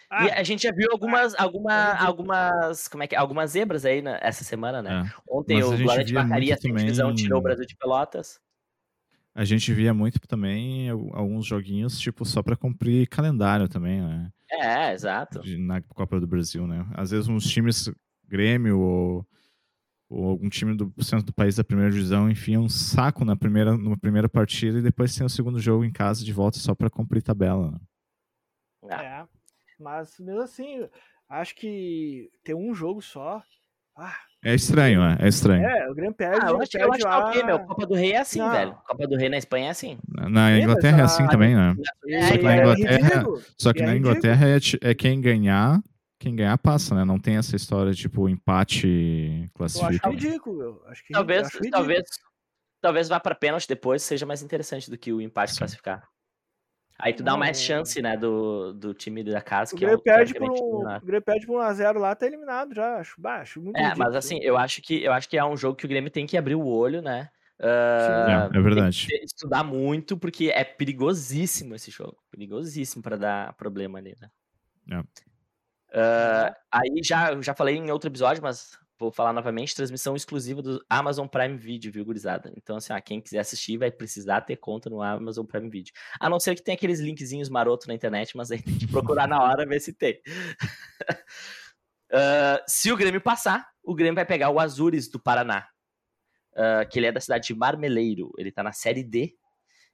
[0.08, 3.18] Ah, E a gente já viu algumas, alguma, é algumas, como é que é?
[3.18, 5.04] Algumas zebras aí né, essa semana, né?
[5.04, 5.20] É.
[5.28, 8.38] Ontem o Glória de muito sem divisão, também- tirou o Brasil de Pelotas.
[9.34, 14.30] A gente via muito também al- alguns joguinhos, tipo, só pra cumprir calendário também, né?
[14.50, 15.40] É, exato.
[15.40, 16.87] De- na Copa do Brasil, né?
[16.94, 17.90] Às vezes uns times,
[18.28, 19.26] Grêmio ou,
[20.09, 23.76] ou algum time do centro do país da primeira divisão, enfim, um saco na primeira,
[23.76, 26.90] numa primeira partida e depois tem o segundo jogo em casa de volta só pra
[26.90, 27.72] cumprir tabela.
[27.72, 27.80] né?
[28.90, 29.28] Ah, É.
[29.78, 30.88] Mas mesmo assim,
[31.28, 33.42] acho que ter um jogo só.
[33.96, 35.16] Ah, É estranho, né?
[35.20, 35.64] É estranho.
[35.66, 36.38] é, o Grêmio perde.
[36.42, 37.28] Ah, eu acho, eu perde acho que lá.
[37.30, 37.59] ok, meu.
[37.61, 38.50] Copa do Rei é assim, Não.
[38.52, 38.74] velho.
[38.87, 39.98] Copa do Rei na Espanha é assim.
[40.06, 41.74] Na- Inglaterra é assim a- também, né?
[42.09, 43.42] É, Só que na é Inglaterra- ridículo.
[43.59, 44.12] Só que é na ridículo.
[44.12, 45.80] Inglaterra é, ti- é quem ganhar,
[46.20, 47.04] quem ganhar passa, né?
[47.04, 51.70] Não tem essa história tipo empate Eu acho ridículo, eu acho que Talvez, acho ridículo.
[51.82, 52.02] talvez,
[52.80, 55.59] talvez vá pra pênalti depois, seja mais interessante do que o empate Sim.
[55.59, 56.06] classificar.
[56.98, 59.85] Aí tu dá Não, mais é- chance, né, do, do time da casa, O que
[59.85, 62.96] é Grêmio o perde por um, o Grêmio perde por 1x0 lá, tá eliminado já.
[62.96, 64.04] Acho baixo, muito É, ridículo.
[64.04, 66.26] mas assim, eu acho que eu acho que é um jogo que o Grêmio tem
[66.26, 67.28] que abrir o olho, né?
[67.59, 69.06] É, Ah, é verdade.
[69.09, 72.16] tem que estudar muito, porque é perigosíssimo esse jogo.
[72.30, 74.30] Perigosíssimo pra dar problema ali, né?
[75.92, 75.98] É.
[75.98, 80.85] Ah, aí já, já falei em outro episódio, mas vou falar novamente, transmissão exclusiva do
[80.88, 82.52] Amazon Prime Video, viu, gurizada?
[82.56, 85.92] Então, assim, quem quiser assistir vai precisar ter conta no Amazon Prime Video.
[86.18, 89.26] A não ser que tenha aqueles linkzinhos maroto na internet, mas aí tem que procurar
[89.28, 90.20] na hora ver se tem.
[92.12, 95.66] Ah, se o Grêmio passar, o Grêmio vai pegar o Azures do Paraná,
[96.54, 98.32] ah, que ele é da cidade de Marmeleiro.
[98.38, 99.37] Ele tá na Série D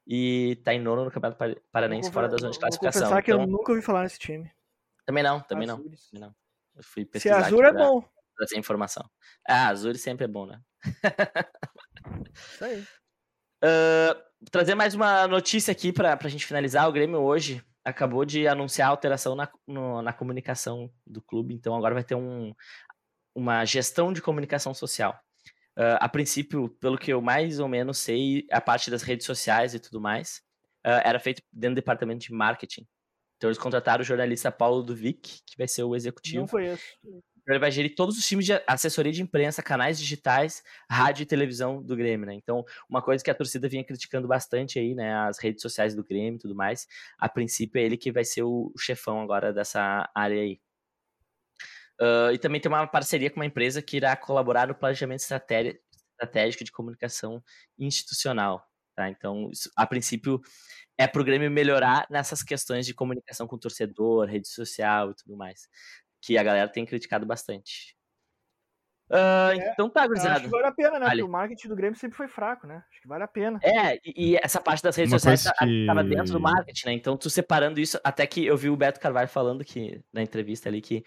[0.06, 3.02] e tá em nono no Campeonato Par- Paranense, Vou fora da zona de vou classificação.
[3.04, 4.50] confessar que eu Então, nunca ouvi falar nesse time.
[5.06, 5.76] Também não, também não.
[5.76, 6.10] Azures.
[6.10, 6.34] Também não.
[6.76, 8.04] Eu fui Se Azul é bom.
[8.42, 9.08] Trazer informação.
[9.48, 10.60] Ah, Azul sempre é bom, né?
[12.34, 12.84] Isso aí.
[13.64, 16.88] Ah, trazer mais uma notícia aqui pra, pra gente finalizar.
[16.88, 21.76] O Grêmio hoje acabou de anunciar a alteração na, no- na comunicação do clube, então
[21.76, 22.52] agora vai ter um,
[23.32, 25.16] uma gestão de comunicação social.
[25.76, 29.74] Ah, a princípio, pelo que eu mais ou menos sei, a parte das redes sociais
[29.74, 30.42] e tudo mais
[30.82, 32.84] ah, era feito dentro do departamento de marketing.
[33.36, 36.40] Então eles contrataram o jornalista Paulo Duvic, que vai ser o executivo.
[36.40, 36.76] Não foi
[37.48, 41.82] Ele vai gerir todos os times de assessoria de imprensa, canais digitais, rádio e televisão
[41.82, 42.34] do Grêmio, né?
[42.34, 45.12] Então, uma coisa que a torcida vinha criticando bastante aí, né?
[45.14, 46.86] As redes sociais do Grêmio e tudo mais.
[47.18, 50.60] A princípio é ele que vai ser o chefão agora dessa área aí.
[52.00, 55.80] Ah, e também tem uma parceria com uma empresa que irá colaborar no planejamento estraté-
[56.12, 57.42] estratégico de comunicação
[57.78, 59.08] institucional, tá?
[59.08, 60.40] Então, isso, a princípio
[60.98, 65.14] é para o Grêmio melhorar nessas questões de comunicação com o torcedor, rede social e
[65.16, 65.68] tudo mais
[66.22, 67.94] que a galera tem criticado bastante.
[69.10, 70.40] Ah, É, então tá, Eu acho gurizada.
[70.40, 71.00] que vale a pena, né?
[71.00, 71.10] Vale.
[71.20, 72.82] Porque o marketing do Grêmio sempre foi fraco, né?
[72.90, 73.58] Acho que vale a pena.
[73.62, 76.40] É, e, e essa parte das redes Uma sociais coisa tá- que- tava dentro do
[76.40, 76.92] marketing, né?
[76.94, 80.68] Então, tu separando isso, até que eu vi o Beto Carvalho falando que na entrevista
[80.70, 81.04] ali que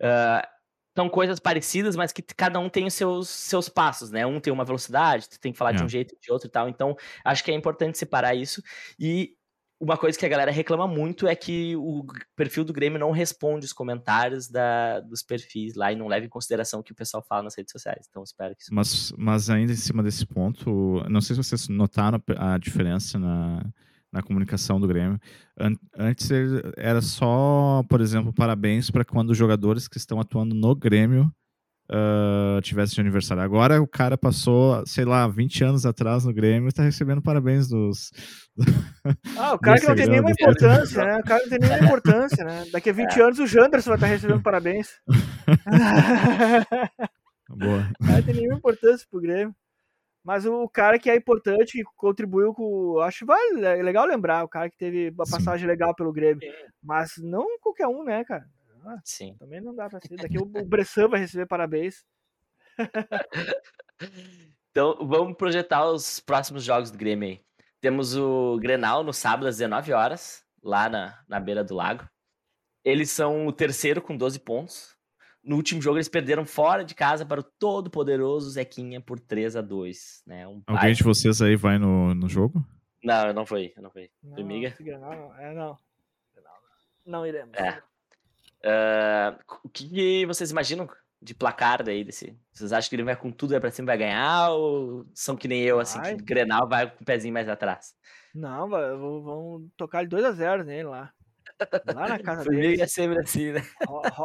[0.00, 0.48] ah,
[0.96, 4.24] são coisas parecidas, mas que cada um tem os seus, seus passos, né?
[4.24, 5.84] Um tem uma velocidade, tu tem que falar de É.
[5.84, 6.68] um jeito de outro e tal.
[6.68, 8.62] Então, acho que é importante separar isso.
[8.98, 9.36] E
[9.84, 12.04] uma coisa que a galera reclama muito é que o
[12.34, 16.28] perfil do Grêmio não responde os comentários da, dos perfis lá e não leva em
[16.28, 18.06] consideração o que o pessoal fala nas redes sociais.
[18.08, 18.74] Então, espero que isso.
[18.74, 23.62] Mas, mas ainda em cima desse ponto, não sei se vocês notaram a diferença na,
[24.10, 25.20] na comunicação do Grêmio.
[25.58, 26.30] An antes
[26.76, 31.30] era só, por exemplo, parabéns para quando jogadores que estão atuando no Grêmio
[31.90, 33.42] uh, tivessem de aniversário.
[33.42, 37.68] Agora o cara passou, sei lá, 20 anos atrás no Grêmio e está recebendo parabéns
[37.68, 38.10] dos.
[39.36, 41.18] Ah, o cara que não tem nenhuma importância, né?
[41.18, 42.64] O cara não tem nenhuma importância, né?
[42.72, 43.22] Daqui a 20 é.
[43.22, 44.88] anos o Janderson vai estar tá recebendo parabéns.
[47.50, 47.90] Boa.
[48.00, 49.54] O cara não tem nenhuma importância pro Grêmio.
[50.24, 52.98] Mas o cara que é importante, que contribuiu com.
[53.00, 55.66] Acho que vai, é legal lembrar, o cara que teve uma passagem Sim.
[55.66, 56.40] legal pelo Grêmio.
[56.82, 58.46] Mas não qualquer um, né, cara?
[58.86, 59.36] Ah, Sim.
[59.38, 60.16] Também não dá pra ser.
[60.16, 62.04] Daqui o, Bressan vai receber parabéns.
[64.70, 67.40] então, vamos projetar os próximos jogos do Grêmio aí.
[67.80, 72.08] Temos o Grenal no sábado às 19 horas, lá na, na beira do lago.
[72.84, 74.94] Eles são o terceiro com 12 pontos.
[75.42, 79.56] No último jogo, eles perderam fora de casa para o todo poderoso Zequinha por 3
[79.56, 80.48] a 2 né?
[80.48, 82.64] Um Alguém de vocês aí vai no, no jogo?
[83.02, 84.10] Não, eu não fui, eu não fui.
[84.22, 84.74] Não, Formiga?
[84.80, 85.78] Não, é, não.
[87.04, 87.54] Não iremos.
[87.54, 87.82] É.
[88.64, 90.88] Uh, o que vocês imaginam
[91.20, 92.34] de placar daí desse?
[92.50, 94.50] Vocês acham que ele vai com tudo vai pra cima vai ganhar?
[94.50, 96.16] Ou são que nem eu, assim, vai.
[96.16, 97.94] que o Grenal vai com o pezinho mais atrás?
[98.34, 101.12] Não, vão tocar de 2x0 nele lá.
[101.94, 102.80] Lá na casa dele.
[102.80, 103.62] é sempre assim, né?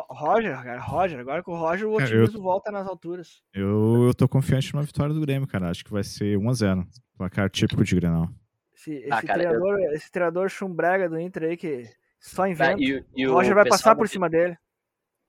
[0.09, 1.19] Roger, cara, Roger.
[1.19, 3.41] Agora com o Roger o otimismo eu, volta nas alturas.
[3.53, 5.69] Eu, eu tô confiante numa vitória do Grêmio, cara.
[5.69, 6.87] Acho que vai ser 1x0.
[7.17, 8.29] Placar típico de Grenal.
[8.73, 9.91] Esse, esse, ah, cara, treinador, eu...
[9.91, 11.83] esse treinador chumbrega do Inter aí que
[12.19, 12.81] só inventa.
[12.81, 14.57] e, e o Roger vai passar por cima dele.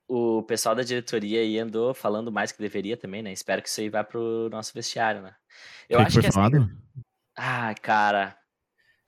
[0.09, 3.33] O pessoal da diretoria aí andou falando mais que deveria também, né?
[3.33, 5.35] Espero que isso aí vá pro nosso vestiário, né?
[5.89, 6.69] Eu que acho que, que assim...
[7.37, 8.37] Ah, cara,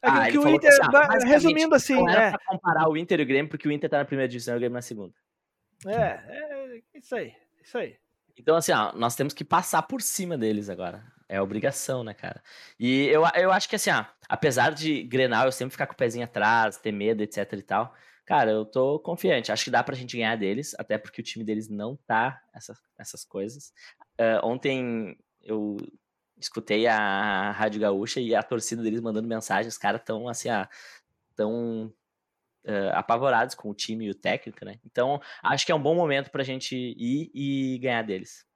[0.03, 0.69] é ah, que o Inter,
[1.11, 2.31] assim, resumindo assim, não era é.
[2.31, 4.57] pra comparar o Inter e o Grêmio, porque o Inter tá na primeira divisão e
[4.57, 5.15] o Grêmio na segunda.
[5.87, 7.97] É, é isso aí, isso aí.
[8.37, 11.05] Então, assim, ó, nós temos que passar por cima deles agora.
[11.29, 12.43] É obrigação, né, cara?
[12.79, 15.97] E eu, eu acho que, assim, ó, apesar de Grenal eu sempre ficar com o
[15.97, 17.95] pezinho atrás, ter medo, etc e tal,
[18.25, 19.53] cara, eu tô confiante.
[19.53, 22.79] Acho que dá pra gente ganhar deles, até porque o time deles não tá essas,
[22.99, 23.73] essas coisas.
[24.21, 25.77] Uh, ontem eu
[26.39, 30.69] escutei a Rádio Gaúcha e a torcida deles mandando mensagem, os caras tão assim, ah,
[31.37, 31.93] tão
[32.65, 34.79] uh, apavorados com o time e o técnico, né?
[34.85, 38.47] Então, acho que é um bom momento pra gente ir e ganhar deles.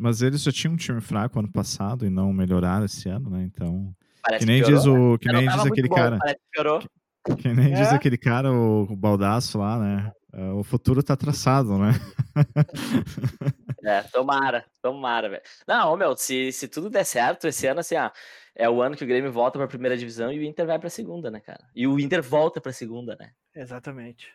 [0.00, 3.42] Mas eles já tinham um time fraco ano passado e não melhoraram esse ano, né?
[3.42, 6.18] Então, parece que nem que diz o, que nem diz aquele bom, cara.
[6.18, 7.76] Que, que, que nem é?
[7.76, 10.10] diz aquele cara, o, o Baldaço lá, né?
[10.32, 11.92] Uh, o futuro tá traçado, né?
[13.82, 15.42] É, tomara, tomara, velho.
[15.66, 18.12] Não, meu, se, se tudo der certo, esse ano, assim, ah,
[18.54, 20.90] é o ano que o Grêmio volta pra primeira divisão e o Inter vai pra
[20.90, 21.64] segunda, né, cara?
[21.74, 23.30] E o Inter volta pra segunda, né?
[23.56, 24.28] Exatamente.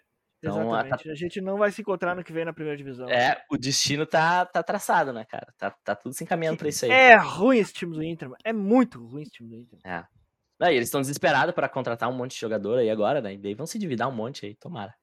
[0.46, 1.10] Então, Exatamente.
[1.10, 3.10] A, a gente não vai se encontrar no que vem na primeira divisão.
[3.10, 5.52] É, o destino tá, tá traçado, né, cara?
[5.58, 6.92] Tá, tá tudo se encaminhando pra isso aí.
[6.92, 8.40] É ruim esse time do Inter, mano.
[8.44, 9.80] É muito ruim esse time do Inter.
[9.84, 10.06] É.
[10.60, 13.34] Não, e eles estão desesperados para contratar um monte de jogador aí agora, né?
[13.34, 14.94] E daí vão se dividir um monte aí, tomara.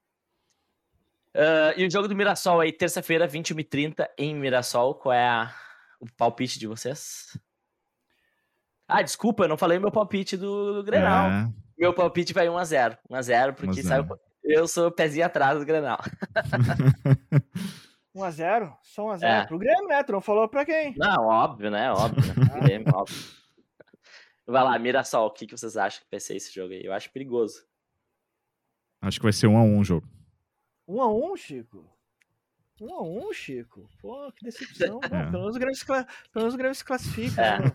[1.34, 4.94] Uh, e o jogo do Mirassol aí, terça-feira, 21h30 em Mirassol.
[4.94, 5.54] Qual é a,
[6.00, 7.36] o palpite de vocês?
[8.86, 11.30] Ah, desculpa, eu não falei meu palpite do, do Grenal.
[11.30, 11.52] É.
[11.78, 12.98] Meu palpite vai 1x0.
[13.10, 15.98] 1x0, porque 1 sabe, eu sou o pezinho atrás do Grenal.
[18.14, 18.76] 1x0?
[18.82, 19.46] Só 1x0 é.
[19.46, 20.02] pro Grêmio, né?
[20.02, 20.94] Tu não falou pra quem?
[20.96, 21.90] Não, óbvio, né?
[21.90, 22.22] Óbvio.
[22.26, 22.60] Né?
[22.60, 23.16] Grêmio, óbvio.
[24.46, 26.84] Vai lá, Mirassol, o que, que vocês acham que vai ser esse jogo aí?
[26.84, 27.64] Eu acho perigoso.
[29.00, 30.08] Acho que vai ser 1x1 o jogo.
[30.86, 31.88] Um a um, Chico?
[32.80, 33.88] Um a um, Chico?
[34.00, 35.00] Pô, que decepção.
[35.04, 35.30] É.
[35.30, 37.40] pelo, menos o Grêmio se, pelo menos o Grêmio se classifica.
[37.40, 37.58] É.
[37.60, 37.72] Né?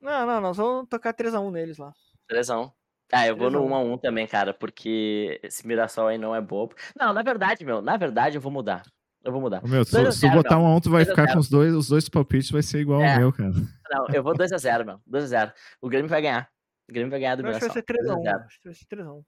[0.00, 1.92] Não, não, nós vamos tocar 3x1 neles lá.
[2.30, 2.72] 3x1.
[3.12, 6.74] Ah, eu vou no 1x1 também, cara, porque esse Mirassol aí não é bobo.
[6.98, 8.82] Não, na verdade, meu, na verdade eu vou mudar.
[9.24, 9.60] Eu vou mudar.
[9.66, 12.62] Meu, se, se botar 1x1, tu vai ficar com os dois, os dois palpites, vai
[12.62, 13.12] ser igual é.
[13.12, 13.50] ao meu, cara.
[13.90, 15.00] Não, eu vou 2x0, meu.
[15.08, 15.52] 2x0.
[15.80, 16.48] O Grêmio vai ganhar.
[16.88, 17.68] O Grêmio vai ganhar do Mirassol.
[17.68, 18.44] Acho que vai ser 3x1.
[18.44, 19.24] Acho que vai ser 3x1.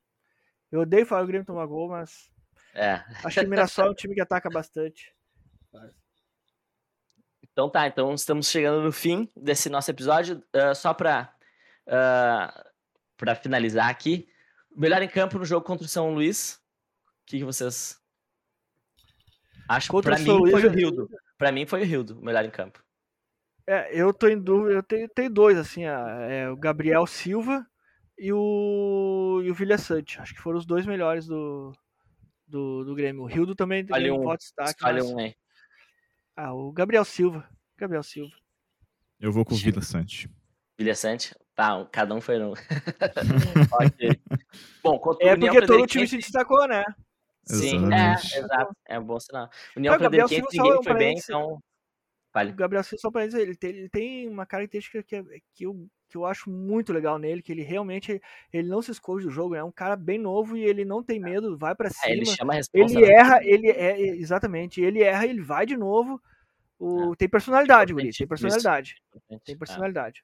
[0.70, 2.30] Eu odeio falar o Grêmio tomar gol, mas
[2.74, 3.02] é.
[3.24, 5.12] Acho que o Mirassol é um time que ataca bastante.
[7.42, 10.42] Então tá, então estamos chegando no fim desse nosso episódio.
[10.54, 11.32] Uh, só para
[11.88, 12.67] uh,
[13.18, 14.26] para finalizar aqui,
[14.74, 16.54] melhor em campo no jogo contra o São Luís.
[16.54, 18.00] O que, que vocês
[19.68, 21.10] Acho que pra mim Luís, foi o Rildo.
[21.36, 22.82] Pra mim foi o Rildo, o melhor em campo.
[23.66, 27.66] É, eu tô em dúvida, eu tenho, tenho dois, assim, é, o Gabriel Silva
[28.18, 30.18] e o, e o Vilha Sante.
[30.18, 31.74] Acho que foram os dois melhores do,
[32.46, 33.24] do, do Grêmio.
[33.24, 34.82] O Rildo também tem um voto destaque.
[34.82, 35.04] Mas...
[35.04, 35.16] um.
[36.34, 37.46] Ah, o Gabriel Silva.
[37.76, 38.34] Gabriel Silva.
[39.20, 40.30] Eu vou com o Vila Sante.
[40.78, 41.34] Vila Sante?
[41.58, 42.52] Tá, cada um foi um.
[43.82, 44.20] ok.
[44.80, 46.84] Bom, é porque todo o time se destacou, né?
[47.42, 48.76] Sim, é, exato.
[48.86, 49.50] É um bom sinal.
[49.76, 51.54] União Frederiquense ninguém foi bem, então.
[51.54, 55.64] o Gabriel Silva, só para dizer, ele tem, ele tem uma característica que, é, que,
[55.64, 59.30] eu, que eu acho muito legal nele, que ele realmente ele não se esconde do
[59.32, 62.12] jogo, é um cara bem novo e ele não tem medo, vai para cima.
[62.12, 63.12] É, ele chama a resposta, Ele né?
[63.12, 66.22] erra, ele é exatamente, ele erra, ele vai de novo.
[66.78, 67.16] O, é.
[67.16, 68.94] Tem personalidade, Guri, tem personalidade.
[69.44, 69.58] Tem é.
[69.58, 70.22] personalidade.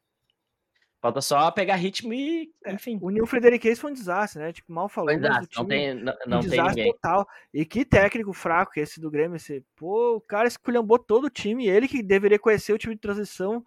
[1.04, 2.98] Falta só pegar ritmo e, é, enfim.
[3.02, 4.54] O Nil Frederiquez foi um desastre, né?
[4.54, 5.12] Tipo, mal falou.
[5.12, 5.20] Mas
[5.54, 6.92] não tem, não, não um tem ninguém.
[6.92, 7.28] total.
[7.52, 9.36] E que técnico fraco que esse do Grêmio.
[9.36, 11.68] Esse, pô, o cara esculhambou todo o time.
[11.68, 13.62] Ele que deveria conhecer o time de transição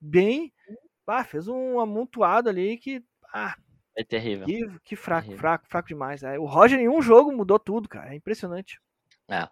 [0.00, 0.54] bem.
[1.06, 3.04] Ah, fez um amontoado ali que.
[3.30, 3.54] Ah,
[3.94, 4.46] é terrível.
[4.46, 5.38] Que, que fraco, terrível.
[5.38, 6.22] fraco, fraco demais.
[6.22, 8.14] É, o Roger em um jogo mudou tudo, cara.
[8.14, 8.80] É impressionante.
[9.28, 9.46] É.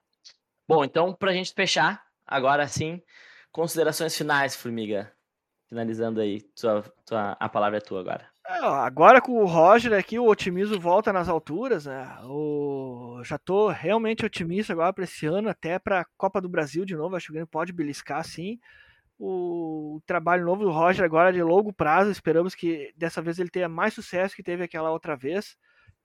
[0.67, 3.03] Bom, então, pra gente fechar, agora sim,
[3.53, 5.13] considerações finais, Formiga
[5.69, 8.27] finalizando aí, tua, tua, a palavra é tua agora.
[8.47, 12.09] É, agora com o Roger aqui, o otimismo volta nas alturas, né?
[12.25, 13.21] O...
[13.23, 16.97] Já tô realmente otimista agora para esse ano, até para a Copa do Brasil de
[16.97, 17.15] novo.
[17.15, 18.59] Acho que o Grêmio pode beliscar sim.
[19.19, 22.11] O trabalho novo do Roger agora é de longo prazo.
[22.11, 25.57] Esperamos que dessa vez ele tenha mais sucesso que teve aquela outra vez.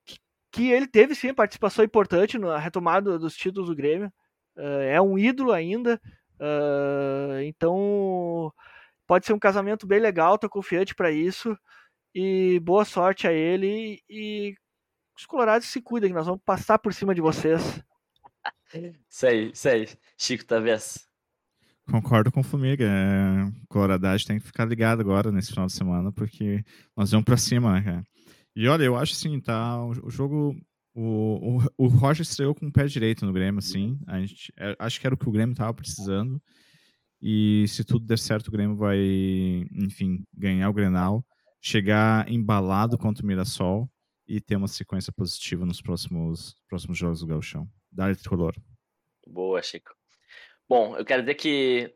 [0.05, 0.18] Que,
[0.51, 4.11] que ele teve sim participação importante na retomada dos títulos do Grêmio.
[4.57, 6.01] Uh, é um ídolo ainda.
[6.39, 8.51] Uh, então
[9.08, 11.58] pode ser um casamento bem legal, tô confiante para isso.
[12.16, 14.01] E boa sorte a ele.
[14.10, 14.56] E
[15.18, 17.82] os colorados se cuidem, que nós vamos passar por cima de vocês.
[19.10, 19.88] Isso aí, isso aí.
[20.18, 21.08] Chico, tá vez.
[21.89, 22.86] Concordo com o Fumiga.
[22.86, 26.64] É, coloradagem tem que ficar ligado agora nesse final de semana, porque
[26.95, 28.04] nós vamos para cima, né, cara?
[28.56, 29.84] E olha, eu acho assim, tá?
[29.86, 30.56] O, jogo.
[30.95, 33.99] O, o, o Roger estreou com o pé direito no Grêmio, assim.
[34.08, 36.41] A gente, é, acho que era o que o Grêmio tava precisando.
[37.26, 38.97] E se tudo der certo, o Grêmio vai,
[39.71, 41.26] enfim, ganhar o Grenal,
[41.61, 43.89] chegar embalado contra o Mirassol
[44.28, 47.65] e ter uma sequência positiva nos próximos, próximos jogos do Gauchão.
[47.89, 48.53] Dá tricolor.
[49.26, 49.95] Boa, Chico.
[50.67, 51.95] Bom, eu quero dizer que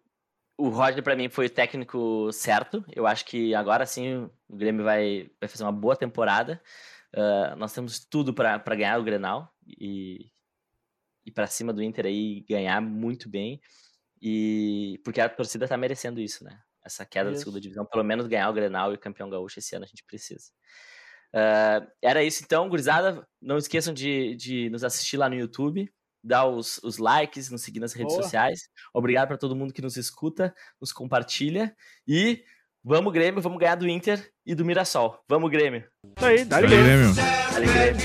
[0.57, 2.85] o Roger, para mim, foi o técnico certo.
[2.95, 6.61] Eu acho que agora sim o Grêmio vai, vai fazer uma boa temporada.
[7.13, 10.31] Uh, nós temos tudo para ganhar o Grenal e,
[11.25, 13.59] e para cima do Inter aí ganhar muito bem.
[14.21, 16.59] E porque a torcida tá merecendo isso, né?
[16.83, 17.39] Essa queda isso.
[17.39, 20.03] da segunda divisão, pelo menos ganhar o Grenal e campeão gaúcho esse ano a gente
[20.05, 20.45] precisa.
[21.33, 23.27] Uh, era isso então, gurizada.
[23.41, 25.91] Não esqueçam de, de nos assistir lá no YouTube,
[26.23, 28.23] dar os, os likes, nos seguir nas redes Boa.
[28.23, 28.61] sociais.
[28.93, 31.75] Obrigado para todo mundo que nos escuta, nos compartilha.
[32.07, 32.43] E
[32.83, 35.19] vamos, Grêmio, vamos ganhar do Inter e do Mirassol.
[35.27, 35.85] Vamos, Grêmio.
[36.17, 37.13] Isso aí, dá Grêmio.
[37.13, 38.01] Dá Grêmio.